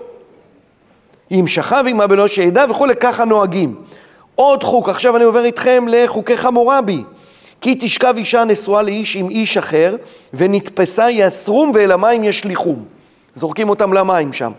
אם 1.31 1.47
שכב 1.47 1.85
עמה 1.87 2.07
בלא 2.07 2.27
שידע 2.27 2.65
וכולי, 2.69 2.95
ככה 2.95 3.25
נוהגים. 3.25 3.75
עוד 4.35 4.63
חוק, 4.63 4.89
עכשיו 4.89 5.17
אני 5.17 5.23
עובר 5.23 5.45
איתכם 5.45 5.85
לחוקי 5.89 6.37
חמורבי. 6.37 7.03
כי 7.63 7.75
תשכב 7.79 8.13
אישה 8.17 8.43
נשואה 8.43 8.81
לאיש 8.81 9.15
עם 9.15 9.29
איש 9.29 9.57
אחר, 9.57 9.95
ונתפסה 10.33 11.09
יסרום 11.09 11.71
ואל 11.73 11.91
המים 11.91 12.23
ישליכום. 12.23 12.85
זורקים 13.35 13.69
אותם 13.69 13.93
למים 13.93 14.33
שם. 14.33 14.51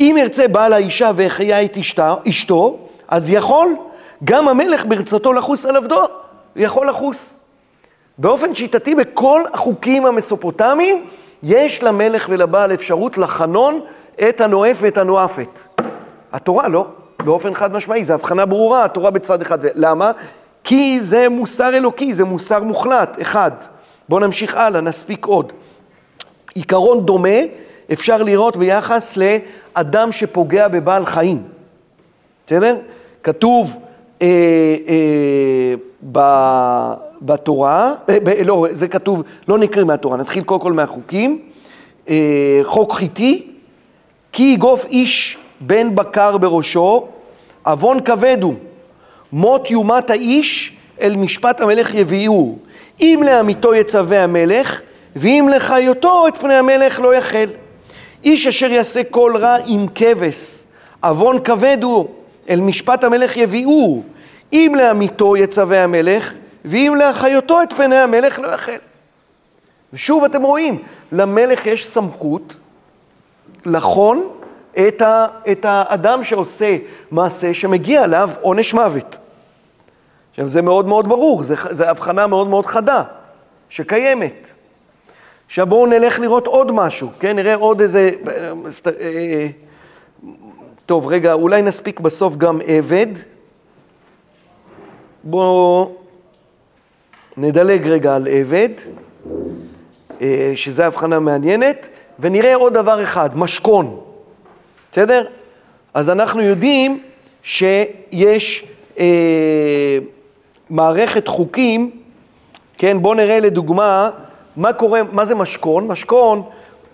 אם 0.00 0.16
ירצה 0.18 0.48
בעל 0.48 0.72
האישה 0.72 1.10
והחיה 1.16 1.64
את 1.64 1.76
אשתה, 1.76 2.14
אשתו, 2.28 2.78
אז 3.08 3.30
יכול 3.30 3.76
גם 4.24 4.48
המלך 4.48 4.86
ברצותו 4.86 5.32
לחוס 5.32 5.66
על 5.66 5.76
עבדו, 5.76 6.04
יכול 6.56 6.88
לחוס. 6.88 7.40
באופן 8.18 8.54
שיטתי 8.54 8.94
בכל 8.94 9.42
החוקים 9.52 10.06
המסופוטמיים, 10.06 11.04
יש 11.42 11.82
למלך 11.82 12.26
ולבעל 12.30 12.74
אפשרות 12.74 13.18
לחנון 13.18 13.80
את 14.28 14.40
הנואף 14.40 14.76
ואת 14.80 14.98
הנואפת. 14.98 15.60
התורה 16.32 16.68
לא, 16.68 16.86
באופן 17.24 17.54
חד 17.54 17.72
משמעי, 17.72 18.04
זו 18.04 18.14
הבחנה 18.14 18.46
ברורה, 18.46 18.84
התורה 18.84 19.10
בצד 19.10 19.42
אחד. 19.42 19.58
למה? 19.74 20.12
כי 20.66 21.00
זה 21.00 21.28
מוסר 21.28 21.76
אלוקי, 21.76 22.14
זה 22.14 22.24
מוסר 22.24 22.62
מוחלט, 22.62 23.22
אחד. 23.22 23.50
בואו 24.08 24.20
נמשיך 24.20 24.54
הלאה, 24.54 24.80
נספיק 24.80 25.26
עוד. 25.26 25.52
עיקרון 26.54 27.06
דומה 27.06 27.38
אפשר 27.92 28.22
לראות 28.22 28.56
ביחס 28.56 29.16
לאדם 29.16 30.12
שפוגע 30.12 30.68
בבעל 30.68 31.04
חיים. 31.04 31.42
בסדר? 32.46 32.76
כתוב 33.22 33.78
אה, 34.22 34.26
אה, 34.88 35.74
ב, 36.12 36.20
בתורה, 37.22 37.94
אה, 38.08 38.18
ב, 38.22 38.28
לא, 38.28 38.66
זה 38.70 38.88
כתוב, 38.88 39.22
לא 39.48 39.58
נקרא 39.58 39.84
מהתורה, 39.84 40.16
נתחיל 40.16 40.44
קודם 40.44 40.60
כל 40.60 40.72
מהחוקים. 40.72 41.42
אה, 42.08 42.60
חוק 42.62 42.92
חיטי, 42.92 43.50
כי 44.32 44.42
יגוף 44.42 44.84
איש 44.84 45.38
בן 45.60 45.94
בקר 45.94 46.36
בראשו, 46.36 47.06
עוון 47.62 48.00
כבד 48.00 48.38
הוא. 48.42 48.54
מות 49.36 49.70
יומת 49.70 50.10
האיש 50.10 50.76
אל 51.00 51.16
משפט 51.16 51.60
המלך 51.60 51.94
יביאו. 51.94 52.56
אם 53.00 53.22
לעמיתו 53.26 53.74
יצווה 53.74 54.22
המלך, 54.22 54.80
ואם 55.16 55.48
לחיותו 55.52 56.28
את 56.28 56.38
פני 56.38 56.54
המלך 56.54 57.00
לא 57.00 57.14
יחל. 57.14 57.50
איש 58.24 58.46
אשר 58.46 58.72
יעשה 58.72 59.04
כל 59.04 59.32
רע 59.36 59.56
עם 59.66 59.86
כבש, 59.94 60.64
עוון 61.02 61.40
כבד 61.44 61.78
הוא, 61.82 62.08
אל 62.48 62.60
משפט 62.60 63.04
המלך 63.04 63.36
יביאו. 63.36 64.02
אם 64.52 64.72
לעמיתו 64.76 65.36
יצווה 65.36 65.82
המלך, 65.82 66.34
ואם 66.64 66.94
לאחיותו 66.98 67.62
את 67.62 67.72
פני 67.72 67.96
המלך 67.96 68.38
לא 68.38 68.48
יחל. 68.48 68.78
ושוב 69.92 70.24
אתם 70.24 70.42
רואים, 70.42 70.82
למלך 71.12 71.66
יש 71.66 71.86
סמכות 71.86 72.54
לחון 73.66 74.28
את, 74.88 75.02
ה, 75.02 75.26
את 75.52 75.64
האדם 75.68 76.24
שעושה 76.24 76.76
מעשה 77.10 77.54
שמגיע 77.54 78.02
עליו 78.02 78.30
עונש 78.40 78.74
מוות. 78.74 79.18
עכשיו, 80.36 80.48
זה 80.48 80.62
מאוד 80.62 80.86
מאוד 80.86 81.08
ברור, 81.08 81.42
זו 81.70 81.84
הבחנה 81.84 82.26
מאוד 82.26 82.46
מאוד 82.46 82.66
חדה 82.66 83.02
שקיימת. 83.68 84.46
עכשיו 85.46 85.66
בואו 85.66 85.86
נלך 85.86 86.20
לראות 86.20 86.46
עוד 86.46 86.72
משהו, 86.72 87.10
כן? 87.20 87.36
נראה 87.36 87.54
עוד 87.54 87.80
איזה... 87.80 88.10
אה, 89.00 89.46
טוב, 90.86 91.06
רגע, 91.06 91.32
אולי 91.32 91.62
נספיק 91.62 92.00
בסוף 92.00 92.36
גם 92.36 92.58
עבד. 92.66 93.06
בואו 95.24 95.96
נדלג 97.36 97.88
רגע 97.88 98.14
על 98.14 98.28
עבד, 98.30 98.68
אה, 100.20 100.52
שזו 100.54 100.82
הבחנה 100.82 101.18
מעניינת, 101.18 101.88
ונראה 102.18 102.54
עוד 102.54 102.74
דבר 102.74 103.02
אחד, 103.02 103.38
משכון. 103.38 104.00
בסדר? 104.92 105.26
אז 105.94 106.10
אנחנו 106.10 106.42
יודעים 106.42 107.02
שיש 107.42 108.64
אה, 108.98 109.98
מערכת 110.70 111.28
חוקים, 111.28 111.90
כן, 112.78 113.02
בואו 113.02 113.14
נראה 113.14 113.40
לדוגמה 113.40 114.10
מה 114.56 114.72
קורה, 114.72 115.00
מה 115.12 115.24
זה 115.24 115.34
משכון? 115.34 115.86
משכון, 115.86 116.42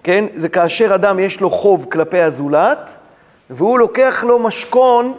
כן, 0.03 0.25
זה 0.35 0.49
כאשר 0.49 0.95
אדם 0.95 1.18
יש 1.18 1.41
לו 1.41 1.51
חוב 1.51 1.87
כלפי 1.93 2.20
הזולת, 2.20 2.91
והוא 3.51 3.79
לוקח 3.79 4.25
לו 4.25 4.39
משכון 4.39 5.14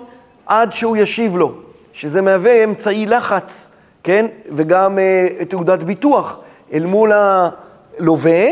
עד 0.46 0.74
שהוא 0.74 0.98
ישיב 0.98 1.38
לו, 1.38 1.52
שזה 1.94 2.22
מהווה 2.22 2.64
אמצעי 2.64 3.06
לחץ, 3.06 3.72
כן, 4.04 4.26
וגם 4.52 5.00
אה, 5.00 5.46
תעודת 5.46 5.84
ביטוח 5.84 6.38
אל 6.74 6.86
מול 6.86 7.12
הלווה, 7.14 8.46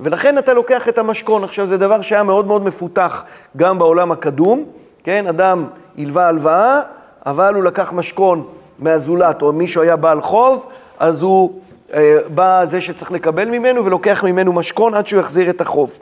ולכן 0.00 0.38
אתה 0.38 0.54
לוקח 0.54 0.88
את 0.88 0.98
המשכון. 0.98 1.44
עכשיו, 1.44 1.66
זה 1.66 1.76
דבר 1.76 2.00
שהיה 2.00 2.22
מאוד 2.22 2.46
מאוד 2.46 2.64
מפותח 2.64 3.24
גם 3.56 3.78
בעולם 3.78 4.12
הקדום, 4.12 4.64
כן, 5.04 5.26
אדם 5.26 5.64
הלווה 5.98 6.28
הלוואה, 6.28 6.80
אבל 7.26 7.54
הוא 7.54 7.64
לקח 7.64 7.92
משכון 7.92 8.46
מהזולת, 8.78 9.42
או 9.42 9.52
מישהו 9.52 9.82
היה 9.82 9.96
בעל 9.96 10.20
חוב, 10.20 10.66
אז 10.98 11.22
הוא 11.22 11.60
אה, 11.94 12.16
בא 12.34 12.64
זה 12.64 12.80
שצריך 12.80 13.12
לקבל 13.12 13.44
ממנו 13.44 13.84
ולוקח 13.84 14.24
ממנו 14.24 14.52
משכון 14.52 14.94
עד 14.94 15.06
שהוא 15.06 15.20
יחזיר 15.20 15.50
את 15.50 15.60
החוב. 15.60 15.98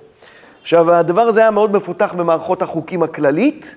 עכשיו, 0.62 0.92
הדבר 0.92 1.20
הזה 1.20 1.40
היה 1.40 1.50
מאוד 1.50 1.72
מפותח 1.72 2.14
במערכות 2.16 2.62
החוקים 2.62 3.02
הכללית, 3.02 3.76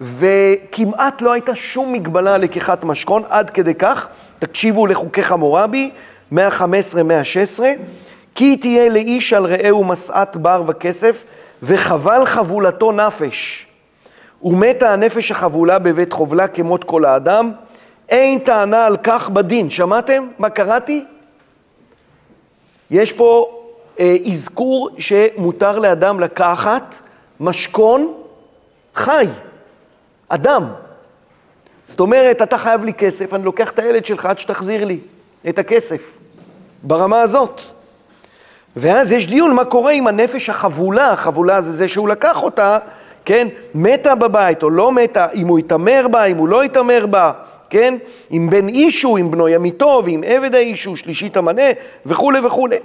וכמעט 0.00 1.22
לא 1.22 1.32
הייתה 1.32 1.54
שום 1.54 1.92
מגבלה 1.92 2.34
על 2.34 2.40
לקיחת 2.40 2.84
משכון, 2.84 3.22
עד 3.28 3.50
כדי 3.50 3.74
כך, 3.74 4.06
תקשיבו 4.38 4.86
לחוקי 4.86 5.22
חמורבי, 5.22 5.90
115-116, 6.32 6.36
כי 8.34 8.56
תהיה 8.56 8.88
לאיש 8.88 9.32
על 9.32 9.46
רעהו 9.46 9.84
משאת 9.84 10.36
בר 10.36 10.62
וכסף, 10.66 11.24
וחבל 11.62 12.24
חבולתו 12.24 12.92
נפש. 12.92 13.66
ומתה 14.42 14.92
הנפש 14.92 15.30
החבולה 15.30 15.78
בבית 15.78 16.12
חובלה 16.12 16.48
כמות 16.48 16.84
כל 16.84 17.04
האדם, 17.04 17.52
אין 18.08 18.38
טענה 18.38 18.86
על 18.86 18.96
כך 19.02 19.28
בדין. 19.28 19.70
שמעתם 19.70 20.28
מה 20.38 20.50
קראתי? 20.50 21.04
יש 22.90 23.12
פה 23.12 23.60
אה, 24.00 24.16
אזכור 24.32 24.90
שמותר 24.98 25.78
לאדם 25.78 26.20
לקחת 26.20 26.94
משכון 27.40 28.14
חי, 28.94 29.26
אדם. 30.28 30.64
זאת 31.86 32.00
אומרת, 32.00 32.42
אתה 32.42 32.58
חייב 32.58 32.84
לי 32.84 32.94
כסף, 32.94 33.34
אני 33.34 33.44
לוקח 33.44 33.70
את 33.70 33.78
הילד 33.78 34.06
שלך 34.06 34.26
עד 34.26 34.38
שתחזיר 34.38 34.84
לי 34.84 35.00
את 35.48 35.58
הכסף, 35.58 36.18
ברמה 36.82 37.20
הזאת. 37.20 37.60
ואז 38.76 39.12
יש 39.12 39.26
דיון 39.26 39.54
מה 39.54 39.64
קורה 39.64 39.92
עם 39.92 40.06
הנפש 40.06 40.50
החבולה, 40.50 41.10
החבולה 41.10 41.60
זה 41.60 41.72
זה 41.72 41.88
שהוא 41.88 42.08
לקח 42.08 42.42
אותה, 42.42 42.78
כן, 43.24 43.48
מתה 43.74 44.14
בבית 44.14 44.62
או 44.62 44.70
לא 44.70 44.92
מתה, 44.92 45.26
אם 45.34 45.46
הוא 45.46 45.58
התעמר 45.58 46.06
בה, 46.10 46.24
אם 46.24 46.36
הוא 46.36 46.48
לא 46.48 46.62
התעמר 46.62 47.06
בה, 47.06 47.32
כן, 47.70 47.94
אם 48.32 48.48
בן 48.50 48.68
אישו, 48.68 49.16
אם 49.16 49.30
בנו 49.30 49.48
ימיתו, 49.48 50.02
ואם 50.04 50.22
עבד 50.26 50.54
האישו, 50.54 50.96
שלישית 50.96 51.36
המנה, 51.36 51.62
וכולי 52.06 52.40
וכולי. 52.40 52.76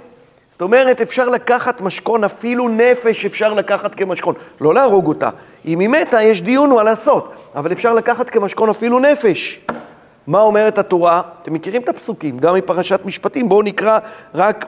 זאת 0.48 0.62
אומרת, 0.62 1.00
אפשר 1.00 1.28
לקחת 1.28 1.80
משכון, 1.80 2.24
אפילו 2.24 2.68
נפש 2.68 3.26
אפשר 3.26 3.54
לקחת 3.54 3.94
כמשכון. 3.94 4.34
לא 4.60 4.74
להרוג 4.74 5.06
אותה. 5.06 5.30
אם 5.66 5.78
היא 5.78 5.88
מתה, 5.88 6.22
יש 6.22 6.42
דיון 6.42 6.70
מה 6.70 6.82
לעשות, 6.82 7.32
אבל 7.54 7.72
אפשר 7.72 7.94
לקחת 7.94 8.30
כמשכון 8.30 8.70
אפילו 8.70 8.98
נפש. 8.98 9.60
מה 10.26 10.40
אומרת 10.40 10.78
התורה? 10.78 11.22
אתם 11.42 11.54
מכירים 11.54 11.82
את 11.82 11.88
הפסוקים, 11.88 12.38
גם 12.38 12.54
מפרשת 12.54 13.00
משפטים, 13.04 13.48
בואו 13.48 13.62
נקרא 13.62 13.98
רק 14.34 14.66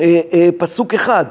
אה, 0.00 0.20
אה, 0.32 0.48
פסוק 0.58 0.94
אחד. 0.94 1.24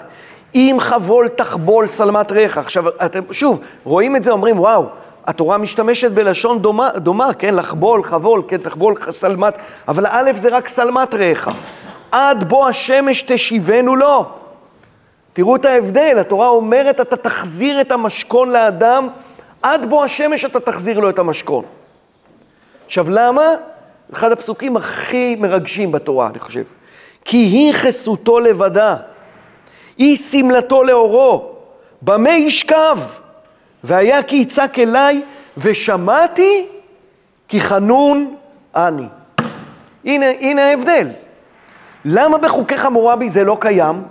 אם 0.56 0.78
חבול 0.80 1.28
תחבול 1.28 1.88
שלמת 1.88 2.32
ריח. 2.32 2.58
עכשיו, 2.58 2.84
אתם 3.06 3.22
שוב, 3.32 3.60
רואים 3.84 4.16
את 4.16 4.24
זה, 4.24 4.32
אומרים, 4.32 4.60
וואו, 4.60 4.86
התורה 5.28 5.58
משתמשת 5.58 6.12
בלשון 6.12 6.62
דומה, 6.62 6.90
דומה 6.96 7.34
כן, 7.34 7.56
לחבול, 7.56 8.04
חבול, 8.04 8.44
כן, 8.48 8.58
תחבול, 8.58 8.96
שלמת, 9.12 9.54
אבל 9.88 10.06
א' 10.10 10.32
זה 10.36 10.50
רק 10.50 10.68
שלמת 10.68 11.14
ריח. 11.14 11.48
עד 12.12 12.50
בוא 12.50 12.68
השמש 12.70 13.22
תשיבנו 13.22 13.96
לו. 13.96 14.26
תראו 15.34 15.56
את 15.56 15.66
ההבדל, 15.66 16.20
התורה 16.20 16.48
אומרת, 16.48 17.02
אתה 17.02 17.18
תחזיר 17.18 17.82
את 17.82 17.92
המשכון 17.92 18.50
לאדם, 18.50 19.08
עד 19.62 19.90
בוא 19.90 20.04
השמש 20.04 20.46
אתה 20.46 20.60
תחזיר 20.60 21.00
לו 21.00 21.10
את 21.10 21.20
המשכון. 21.20 21.66
עכשיו, 22.86 23.10
למה? 23.10 23.46
אחד 24.14 24.32
הפסוקים 24.32 24.78
הכי 24.78 25.36
מרגשים 25.36 25.92
בתורה, 25.92 26.30
אני 26.30 26.40
חושב. 26.40 26.64
כי 27.26 27.38
היא 27.38 27.74
חסותו 27.74 28.40
לבדה, 28.40 28.96
היא 29.98 30.18
שמלתו 30.18 30.84
לאורו, 30.84 31.52
במה 32.02 32.32
ישכב? 32.32 32.98
והיה 33.84 34.24
כי 34.24 34.36
יצעק 34.36 34.80
אליי, 34.80 35.22
ושמעתי 35.58 36.68
כי 37.48 37.62
חנון 37.62 38.36
אני. 38.76 39.06
הנה, 40.06 40.26
הנה 40.40 40.66
ההבדל. 40.66 41.08
למה 42.06 42.38
בחוקי 42.38 42.78
חמורבי 42.78 43.30
זה 43.30 43.44
לא 43.44 43.58
קיים? 43.60 44.04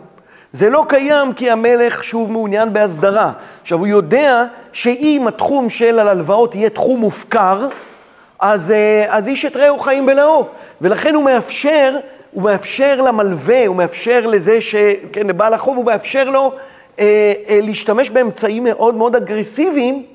זה 0.53 0.71
לא 0.71 0.85
קיים 0.89 1.33
כי 1.33 1.51
המלך 1.51 2.05
שוב 2.05 2.31
מעוניין 2.31 2.73
בהסדרה. 2.73 3.33
עכשיו, 3.63 3.79
הוא 3.79 3.87
יודע 3.87 4.45
שאם 4.73 5.25
התחום 5.29 5.71
של 5.71 5.99
הלוואות 5.99 6.55
יהיה 6.55 6.71
תחום 6.71 7.01
מופקר, 7.01 7.69
אז, 8.41 8.71
אה, 8.71 9.05
אז 9.09 9.29
איש 9.29 9.45
את 9.45 9.57
רעהו 9.57 9.79
חיים 9.79 10.07
בלאו. 10.07 10.47
ולכן 10.81 11.15
הוא 11.15 11.25
מאפשר, 11.25 11.97
הוא 12.31 12.43
מאפשר 12.43 13.01
למלווה, 13.01 13.67
הוא 13.67 13.77
מאפשר 13.77 14.27
לזה 14.27 14.61
ש... 14.61 14.75
כן, 15.13 15.27
לבעל 15.27 15.55
החוב, 15.55 15.77
הוא 15.77 15.87
מאפשר 15.87 16.25
לו 16.25 16.53
להשתמש 17.63 18.11
באמצעים 18.11 18.65
מאוד 18.65 18.95
מאוד 18.95 19.17
אגרסיביים 19.17 20.07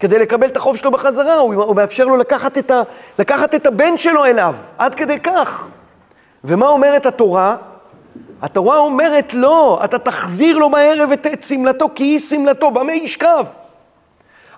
כדי 0.00 0.18
לקבל 0.18 0.46
את 0.46 0.56
החוב 0.56 0.76
שלו 0.76 0.90
בחזרה. 0.90 1.34
הוא, 1.34 1.54
הוא 1.54 1.76
מאפשר 1.76 2.04
לו 2.04 2.16
לקחת 2.16 2.58
את, 2.58 2.70
ה, 2.70 2.82
לקחת 3.18 3.54
את 3.54 3.66
הבן 3.66 3.98
שלו 3.98 4.24
אליו, 4.24 4.54
עד 4.78 4.94
כדי 4.94 5.20
כך. 5.20 5.64
ומה 6.44 6.66
אומרת 6.66 7.06
התורה? 7.06 7.56
התורה 8.42 8.78
אומרת 8.78 9.34
לא, 9.34 9.80
אתה 9.84 9.98
תחזיר 9.98 10.58
לו 10.58 10.70
בערב 10.70 11.10
את 11.12 11.42
שמלתו, 11.42 11.88
כי 11.94 12.04
היא 12.04 12.18
שמלתו, 12.18 12.70
במה 12.70 12.92
ישכב? 12.92 13.44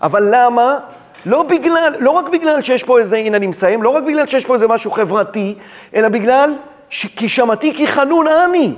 אבל 0.02 0.28
למה? 0.30 0.78
לא 1.26 1.42
בגלל, 1.42 1.94
לא 1.98 2.10
רק 2.10 2.28
בגלל 2.28 2.62
שיש 2.62 2.84
פה 2.84 2.98
איזה, 2.98 3.16
הנה 3.16 3.36
אני 3.36 3.46
מסיים, 3.46 3.82
לא 3.82 3.88
רק 3.88 4.04
בגלל 4.04 4.26
שיש 4.26 4.46
פה 4.46 4.54
איזה 4.54 4.68
משהו 4.68 4.90
חברתי, 4.90 5.54
אלא 5.94 6.08
בגלל 6.08 6.54
ש... 6.90 7.06
כי 7.06 7.28
שמעתי 7.28 7.74
כי 7.74 7.86
חנון 7.86 8.26
אני. 8.28 8.74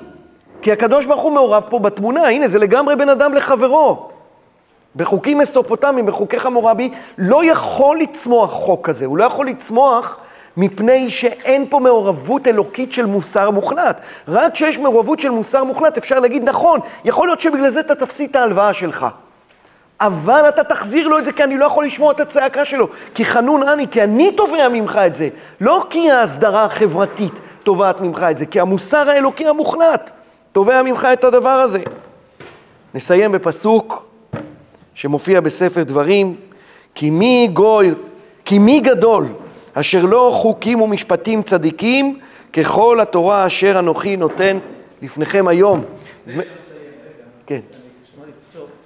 כי 0.67 0.73
הקדוש 0.73 1.07
ברוך 1.07 1.23
הוא 1.23 1.33
מעורב 1.33 1.64
פה 1.71 1.79
בתמונה, 1.79 2.29
הנה 2.29 2.49
זה 2.49 2.59
לגמרי 2.59 2.97
בין 2.97 3.09
אדם 3.09 3.35
לחברו. 3.35 4.09
בחוקים 4.97 5.39
מסופוטמיים, 5.39 6.07
בחוקי 6.07 6.39
חמורבי, 6.39 6.91
לא 7.19 7.45
יכול 7.45 7.99
לצמוח 8.01 8.51
חוק 8.51 8.87
כזה, 8.87 9.07
הוא 9.07 9.19
לא 9.19 9.25
יכול 9.25 9.49
לצמוח 9.49 10.17
מפני 10.57 11.11
שאין 11.11 11.67
פה 11.71 11.79
מעורבות 11.79 12.47
אלוקית 12.49 12.93
של 12.93 13.07
מוסר 13.07 13.51
מוחלט. 13.51 14.01
רק 14.29 14.53
כשיש 14.53 14.79
מעורבות 14.79 15.21
של 15.21 15.31
מוסר 15.31 15.64
מוחלט 15.64 15.99
אפשר 15.99 16.21
להגיד, 16.21 16.49
נכון, 16.49 16.81
יכול 17.05 17.29
להיות 17.29 17.41
שבגלל 17.41 17.71
זה 17.71 17.81
אתה 17.81 17.95
תפסיד 17.95 18.31
את 18.31 18.37
ההלוואה 18.37 18.75
שלך. 18.75 19.07
אבל 20.01 20.49
אתה 20.49 20.64
תחזיר 20.64 21.09
לו 21.09 21.19
את 21.19 21.25
זה 21.25 21.33
כי 21.33 21.45
אני 21.45 21.59
לא 21.59 21.64
יכול 21.64 21.85
לשמוע 21.85 22.12
את 22.12 22.21
הצעקה 22.21 22.64
שלו. 22.64 22.89
כי 23.14 23.25
חנון 23.25 23.69
אני, 23.69 23.89
כי 23.89 24.03
אני 24.03 24.33
תובע 24.33 24.69
ממך 24.69 24.97
את 25.07 25.14
זה. 25.14 25.29
לא 25.61 25.87
כי 25.91 26.11
ההסדרה 26.11 26.64
החברתית 26.64 27.35
תובעת 27.62 28.01
ממך 28.01 28.27
את 28.31 28.37
זה, 28.37 28.47
כי 28.47 28.61
המוסר 28.61 29.11
האלוקי 29.11 29.49
המוחלט 29.49 30.12
תובע 30.57 30.83
ממך 30.83 31.09
את 31.13 31.25
הדבר 31.25 31.49
הזה. 31.49 31.83
נסיים 32.95 33.33
בפסוק 33.33 34.07
שמופיע 34.95 35.41
בספר 35.41 35.83
דברים, 35.83 36.37
כי 36.95 37.11
מי 37.11 37.49
גוי, 37.53 37.95
כי 38.45 38.59
מי 38.59 38.81
גדול 38.81 39.27
אשר 39.73 40.05
לא 40.05 40.31
חוקים 40.35 40.81
ומשפטים 40.81 41.43
צדיקים, 41.43 42.21
ככל 42.53 43.01
התורה 43.01 43.47
אשר 43.47 43.79
אנוכי 43.79 44.17
נותן 44.17 44.59
לפניכם 45.03 45.49
היום. 45.49 45.85
כן. 47.47 47.61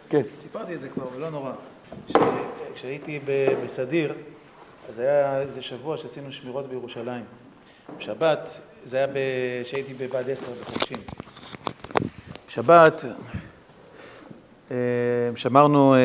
כן. 0.09 0.23
סיפרתי 0.43 0.75
את 0.75 0.81
זה 0.81 0.89
כבר, 0.89 1.05
אבל 1.13 1.21
לא 1.21 1.31
נורא. 1.31 1.53
כשהייתי 2.75 3.21
בסדיר, 3.65 4.15
אז 4.89 4.99
היה 4.99 5.41
איזה 5.41 5.63
שבוע 5.63 5.97
שעשינו 5.97 6.33
שמירות 6.33 6.69
בירושלים. 6.69 7.25
בשבת, 7.99 8.51
זה 8.87 8.97
היה 8.97 9.07
כשהייתי 9.65 9.95
בבה"ד 9.95 10.31
10 10.31 10.53
בחודשים. 10.53 10.99
בשבת 12.51 13.05
אה, 14.71 14.77
שמרנו 15.35 15.95
אה, 15.95 16.01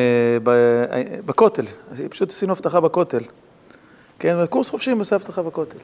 בכותל, 1.26 1.64
פשוט 2.10 2.30
עשינו 2.30 2.52
הבטחה 2.52 2.80
בכותל. 2.80 3.22
כן, 4.18 4.46
קורס 4.46 4.70
חופשי 4.70 4.90
עושה 4.90 5.16
אבטחה 5.16 5.42
בכותל. 5.42 5.78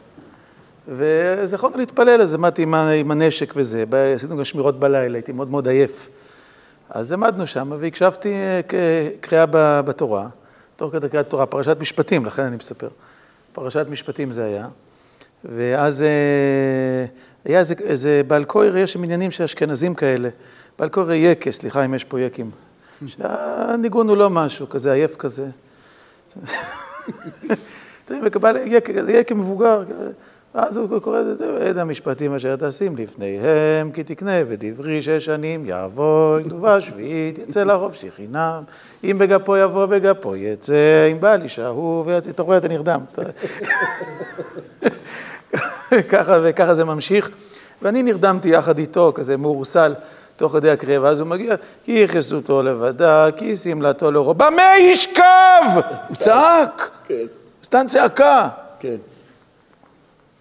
ואז 0.89 1.53
יכולנו 1.53 1.79
להתפלל, 1.79 2.23
אז 2.23 2.35
עמדתי 2.35 2.63
עם, 2.63 3.11
הנשק 3.11 3.53
וזה, 3.57 3.85
עשינו 4.15 4.37
גם 4.37 4.45
שמירות 4.45 4.81
בלילה, 4.81 5.15
הייתי 5.15 5.33
מאוד 5.33 5.51
מאוד 5.51 5.69
עייף. 5.69 6.09
אז 6.91 7.13
עמדנו 7.13 7.47
שם 7.47 7.73
והקשבתי 7.79 8.33
אה, 8.33 9.09
קריאה 9.21 9.47
בתורה, 9.83 10.29
תוך 10.77 10.93
כדי 10.93 11.09
קריאת 11.09 11.29
תורה, 11.29 11.47
פרשת 11.47 11.77
משפטים, 11.81 12.25
לכן 12.25 12.43
אני 12.43 12.57
מספר. 12.57 12.89
פרשת 13.53 13.87
משפטים 13.91 14.33
זה 14.33 14.45
היה. 14.45 14.69
ואז 15.45 16.03
אה, 16.03 17.07
היה 17.45 17.59
איזה, 17.59 17.75
איזה 17.81 18.23
בעל 18.27 18.45
קויר, 18.45 18.77
יש 18.77 18.97
עניינים 18.97 19.31
של 19.31 19.45
אשכנזים 19.45 19.95
כאלה. 19.95 20.29
בעל 20.79 20.89
קויר 20.89 21.13
יקה, 21.13 21.51
סליחה 21.51 21.85
אם 21.85 21.95
יש 21.95 22.05
פה 22.05 22.21
יקים. 22.21 22.51
שהניגון 23.07 24.09
הוא 24.09 24.17
לא 24.17 24.31
משהו, 24.31 24.69
כזה 24.69 24.93
עייף 24.93 25.17
כזה. 25.17 25.47
יקה 29.09 29.35
מבוגר, 29.35 29.83
ואז 30.55 30.77
הוא 30.77 31.01
קורא 31.01 31.21
את 31.21 31.39
זה, 31.39 31.69
עד 31.69 31.79
המשפטים 31.79 32.35
אשר 32.35 32.57
תשים 32.57 32.97
לפניהם, 32.97 33.91
כי 33.93 34.05
תקנה 34.05 34.33
ודברי 34.49 35.03
שש 35.03 35.25
שנים 35.25 35.67
יעבור, 35.67 36.37
כתובה 36.45 36.81
שביעית, 36.81 37.39
יצא 37.39 37.65
לחופשי 37.65 38.11
חינם, 38.11 38.63
אם 39.05 39.19
בגפו 39.19 39.57
יבוא 39.57 39.87
בגפו 39.87 40.37
יצא, 40.37 41.09
אם 41.13 41.21
בא 41.21 41.37
לי 41.37 41.49
שהו 41.49 42.03
ויצא, 42.07 42.31
אתה 42.31 42.43
רואה, 42.43 42.59
אתה 42.59 42.69
נרדם. 42.69 43.01
ככה 46.09 46.39
וככה 46.43 46.75
זה 46.75 46.85
ממשיך, 46.85 47.31
ואני 47.83 48.03
נרדמתי 48.03 48.49
יחד 48.49 48.79
איתו, 48.79 49.13
כזה 49.15 49.37
מאורסל. 49.37 49.95
תוך 50.37 50.53
כדי 50.53 50.71
הקריאה, 50.71 51.03
ואז 51.03 51.21
הוא 51.21 51.29
מגיע, 51.29 51.55
כי 51.85 51.93
יכסותו 51.93 52.63
לבדה, 52.63 53.27
כי 53.37 53.57
שמלתו 53.57 54.11
לאורו, 54.11 54.35
במה 54.35 54.79
ישכב? 54.79 55.63
הוא 56.09 56.17
צעק! 56.17 56.91
כן. 57.09 57.25
סתם 57.65 57.85
צעקה. 57.89 58.49
כן. 58.81 58.97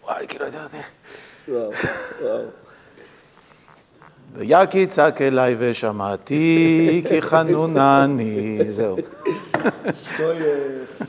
וואי, 0.04 0.28
כאילו, 0.28 0.48
אתה 0.48 0.58
יודע. 0.58 0.84
וואו, 1.48 1.72
וואו. 2.22 2.42
ויקי 4.36 4.88
צעק 4.88 5.22
אליי 5.22 5.56
ושמעתי, 5.58 7.04
כי 7.08 7.22
חנונני, 7.22 8.60
זהו. 8.70 8.98
שטויך. 9.94 10.92